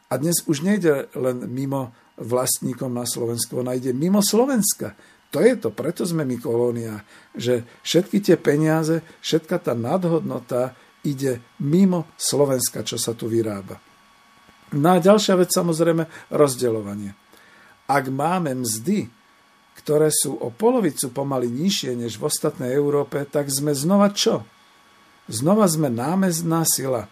[0.07, 4.95] A dnes už nejde len mimo vlastníkom na Slovensku, ona ide mimo Slovenska.
[5.35, 7.03] To je to, preto sme my kolónia,
[7.35, 10.71] že všetky tie peniaze, všetka tá nadhodnota
[11.03, 13.75] ide mimo Slovenska, čo sa tu vyrába.
[14.75, 17.11] No a ďalšia vec samozrejme rozdeľovanie.
[17.87, 19.07] Ak máme mzdy,
[19.77, 24.41] ktoré sú o polovicu pomaly nižšie než v ostatnej Európe, tak sme znova čo?
[25.29, 27.05] Znova sme námezná sila.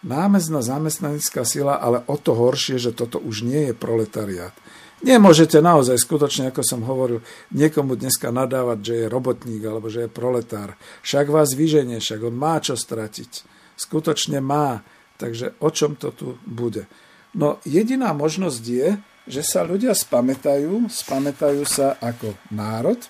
[0.00, 4.52] Námezná zamestnanická sila, ale o to horšie, že toto už nie je proletariát.
[5.00, 7.24] Nemôžete naozaj skutočne, ako som hovoril,
[7.56, 10.76] niekomu dneska nadávať, že je robotník alebo že je proletár.
[11.00, 13.48] Však vás vyženie, však on má čo stratiť.
[13.80, 14.84] Skutočne má.
[15.16, 16.84] Takže o čom to tu bude?
[17.32, 18.88] No jediná možnosť je,
[19.28, 23.00] že sa ľudia spamätajú, spamätajú sa ako národ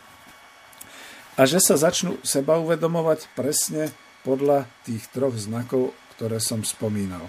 [1.39, 3.95] a že sa začnú seba uvedomovať presne
[4.27, 7.25] podľa tých troch znakov, ktoré som spomínal.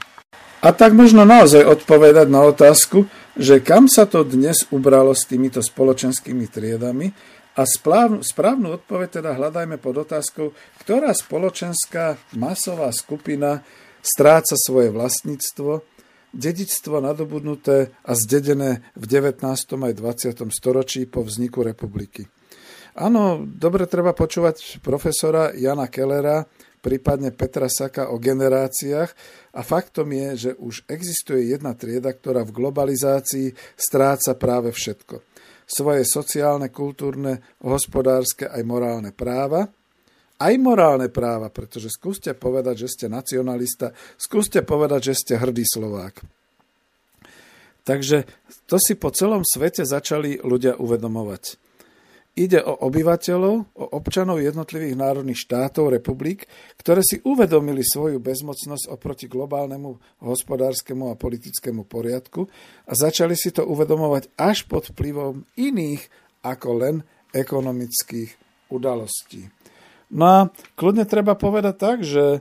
[0.61, 5.57] A tak možno naozaj odpovedať na otázku, že kam sa to dnes ubralo s týmito
[5.57, 7.09] spoločenskými triedami
[7.57, 10.53] a správnu, správnu odpoveď teda hľadajme pod otázkou,
[10.85, 13.65] ktorá spoločenská masová skupina
[14.05, 15.90] stráca svoje vlastníctvo
[16.31, 19.43] dedičstvo nadobudnuté a zdedené v 19.
[19.75, 20.47] aj 20.
[20.51, 22.27] storočí po vzniku republiky.
[22.95, 26.43] Áno, dobre treba počúvať profesora Jana Kellera,
[26.83, 29.11] prípadne Petra Saka o generáciách
[29.55, 35.23] a faktom je, že už existuje jedna trieda, ktorá v globalizácii stráca práve všetko.
[35.63, 39.67] Svoje sociálne, kultúrne, hospodárske aj morálne práva–
[40.41, 46.17] aj morálne práva, pretože skúste povedať, že ste nacionalista, skúste povedať, že ste hrdý Slovák.
[47.85, 48.25] Takže
[48.65, 51.61] to si po celom svete začali ľudia uvedomovať.
[52.31, 56.47] Ide o obyvateľov, o občanov jednotlivých národných štátov, republik,
[56.79, 62.47] ktoré si uvedomili svoju bezmocnosť oproti globálnemu hospodárskemu a politickému poriadku
[62.87, 66.07] a začali si to uvedomovať až pod vplyvom iných
[66.47, 66.95] ako len
[67.35, 68.31] ekonomických
[68.71, 69.60] udalostí.
[70.11, 70.39] No a
[70.75, 72.39] kľudne treba povedať tak, že e,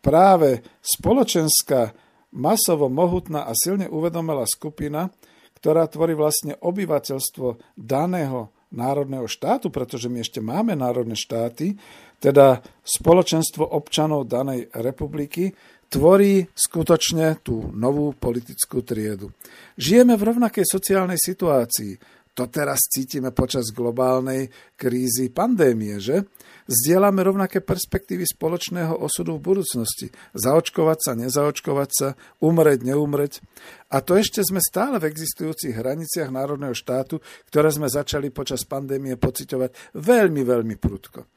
[0.00, 1.92] práve spoločenská,
[2.30, 5.10] masovo mohutná a silne uvedomelá skupina,
[5.58, 11.74] ktorá tvorí vlastne obyvateľstvo daného národného štátu, pretože my ešte máme národné štáty,
[12.22, 15.50] teda spoločenstvo občanov danej republiky,
[15.90, 19.34] tvorí skutočne tú novú politickú triedu.
[19.74, 22.19] Žijeme v rovnakej sociálnej situácii.
[22.40, 26.24] To teraz cítime počas globálnej krízy pandémie, že?
[26.64, 30.08] Zdieľame rovnaké perspektívy spoločného osudu v budúcnosti.
[30.32, 32.08] Zaočkovať sa, nezaočkovať sa,
[32.40, 33.44] umreť, neumreť.
[33.92, 37.20] A to ešte sme stále v existujúcich hraniciach národného štátu,
[37.52, 41.28] ktoré sme začali počas pandémie pociťovať veľmi, veľmi prudko.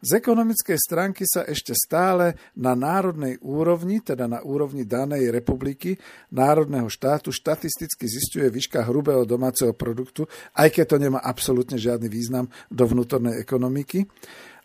[0.00, 6.00] Z ekonomickej stránky sa ešte stále na národnej úrovni, teda na úrovni danej republiky,
[6.32, 10.24] národného štátu, štatisticky zistuje výška hrubého domáceho produktu,
[10.56, 14.08] aj keď to nemá absolútne žiadny význam do vnútornej ekonomiky.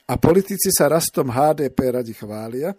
[0.07, 2.71] A politici sa rastom HDP radi chvália,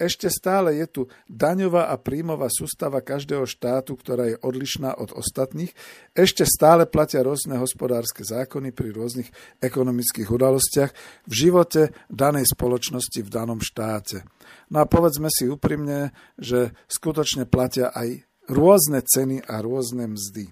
[0.00, 5.76] ešte stále je tu daňová a príjmová sústava každého štátu, ktorá je odlišná od ostatných.
[6.16, 9.28] Ešte stále platia rôzne hospodárske zákony pri rôznych
[9.60, 10.90] ekonomických udalostiach
[11.28, 14.24] v živote danej spoločnosti v danom štáte.
[14.72, 20.48] No a povedzme si úprimne, že skutočne platia aj rôzne ceny a rôzne mzdy.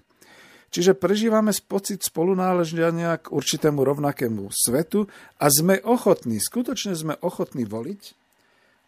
[0.69, 5.09] Čiže prežívame pocit spolunáleženia k určitému rovnakému svetu
[5.41, 8.28] a sme ochotní, skutočne sme ochotní voliť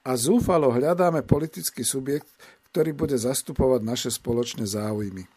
[0.01, 2.29] a zúfalo hľadáme politický subjekt,
[2.71, 5.27] ktorý bude zastupovať naše spoločné záujmy.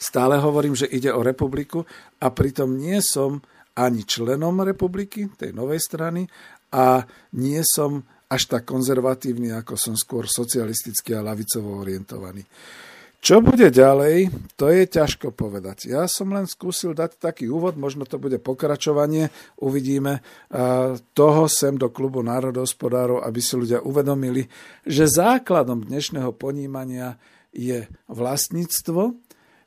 [0.00, 1.86] Stále hovorím, že ide o republiku
[2.18, 3.40] a pritom nie som
[3.74, 6.26] ani členom republiky, tej novej strany,
[6.74, 7.06] a
[7.38, 12.42] nie som až tak konzervatívny, ako som skôr socialisticky a lavicovo orientovaný.
[13.24, 15.88] Čo bude ďalej, to je ťažko povedať.
[15.88, 20.20] Ja som len skúsil dať taký úvod, možno to bude pokračovanie, uvidíme
[21.16, 24.44] toho sem do klubu národohospodárov, aby si ľudia uvedomili,
[24.84, 27.16] že základom dnešného ponímania
[27.48, 29.16] je vlastníctvo,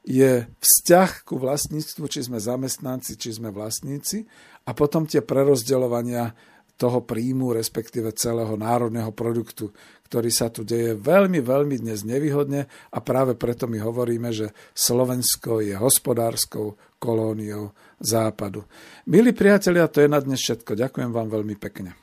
[0.06, 4.22] je vzťah ku vlastníctvu, či sme zamestnanci, či sme vlastníci
[4.70, 6.30] a potom tie prerozdeľovania
[6.78, 9.74] toho príjmu, respektíve celého národného produktu,
[10.08, 15.60] ktorý sa tu deje veľmi, veľmi dnes nevýhodne a práve preto my hovoríme, že Slovensko
[15.60, 18.64] je hospodárskou kolóniou západu.
[19.10, 20.80] Milí priatelia, to je na dnes všetko.
[20.80, 22.00] Ďakujem vám veľmi pekne.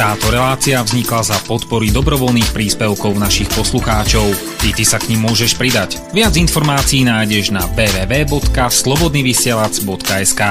[0.00, 4.32] Táto relácia vznikla za podpory dobrovoľných príspevkov našich poslucháčov.
[4.64, 6.00] I ty sa k ním môžeš pridať.
[6.16, 10.42] Viac informácií nájdeš na www.slobodnyvysielac.sk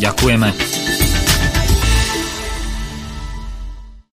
[0.00, 1.23] Ďakujeme.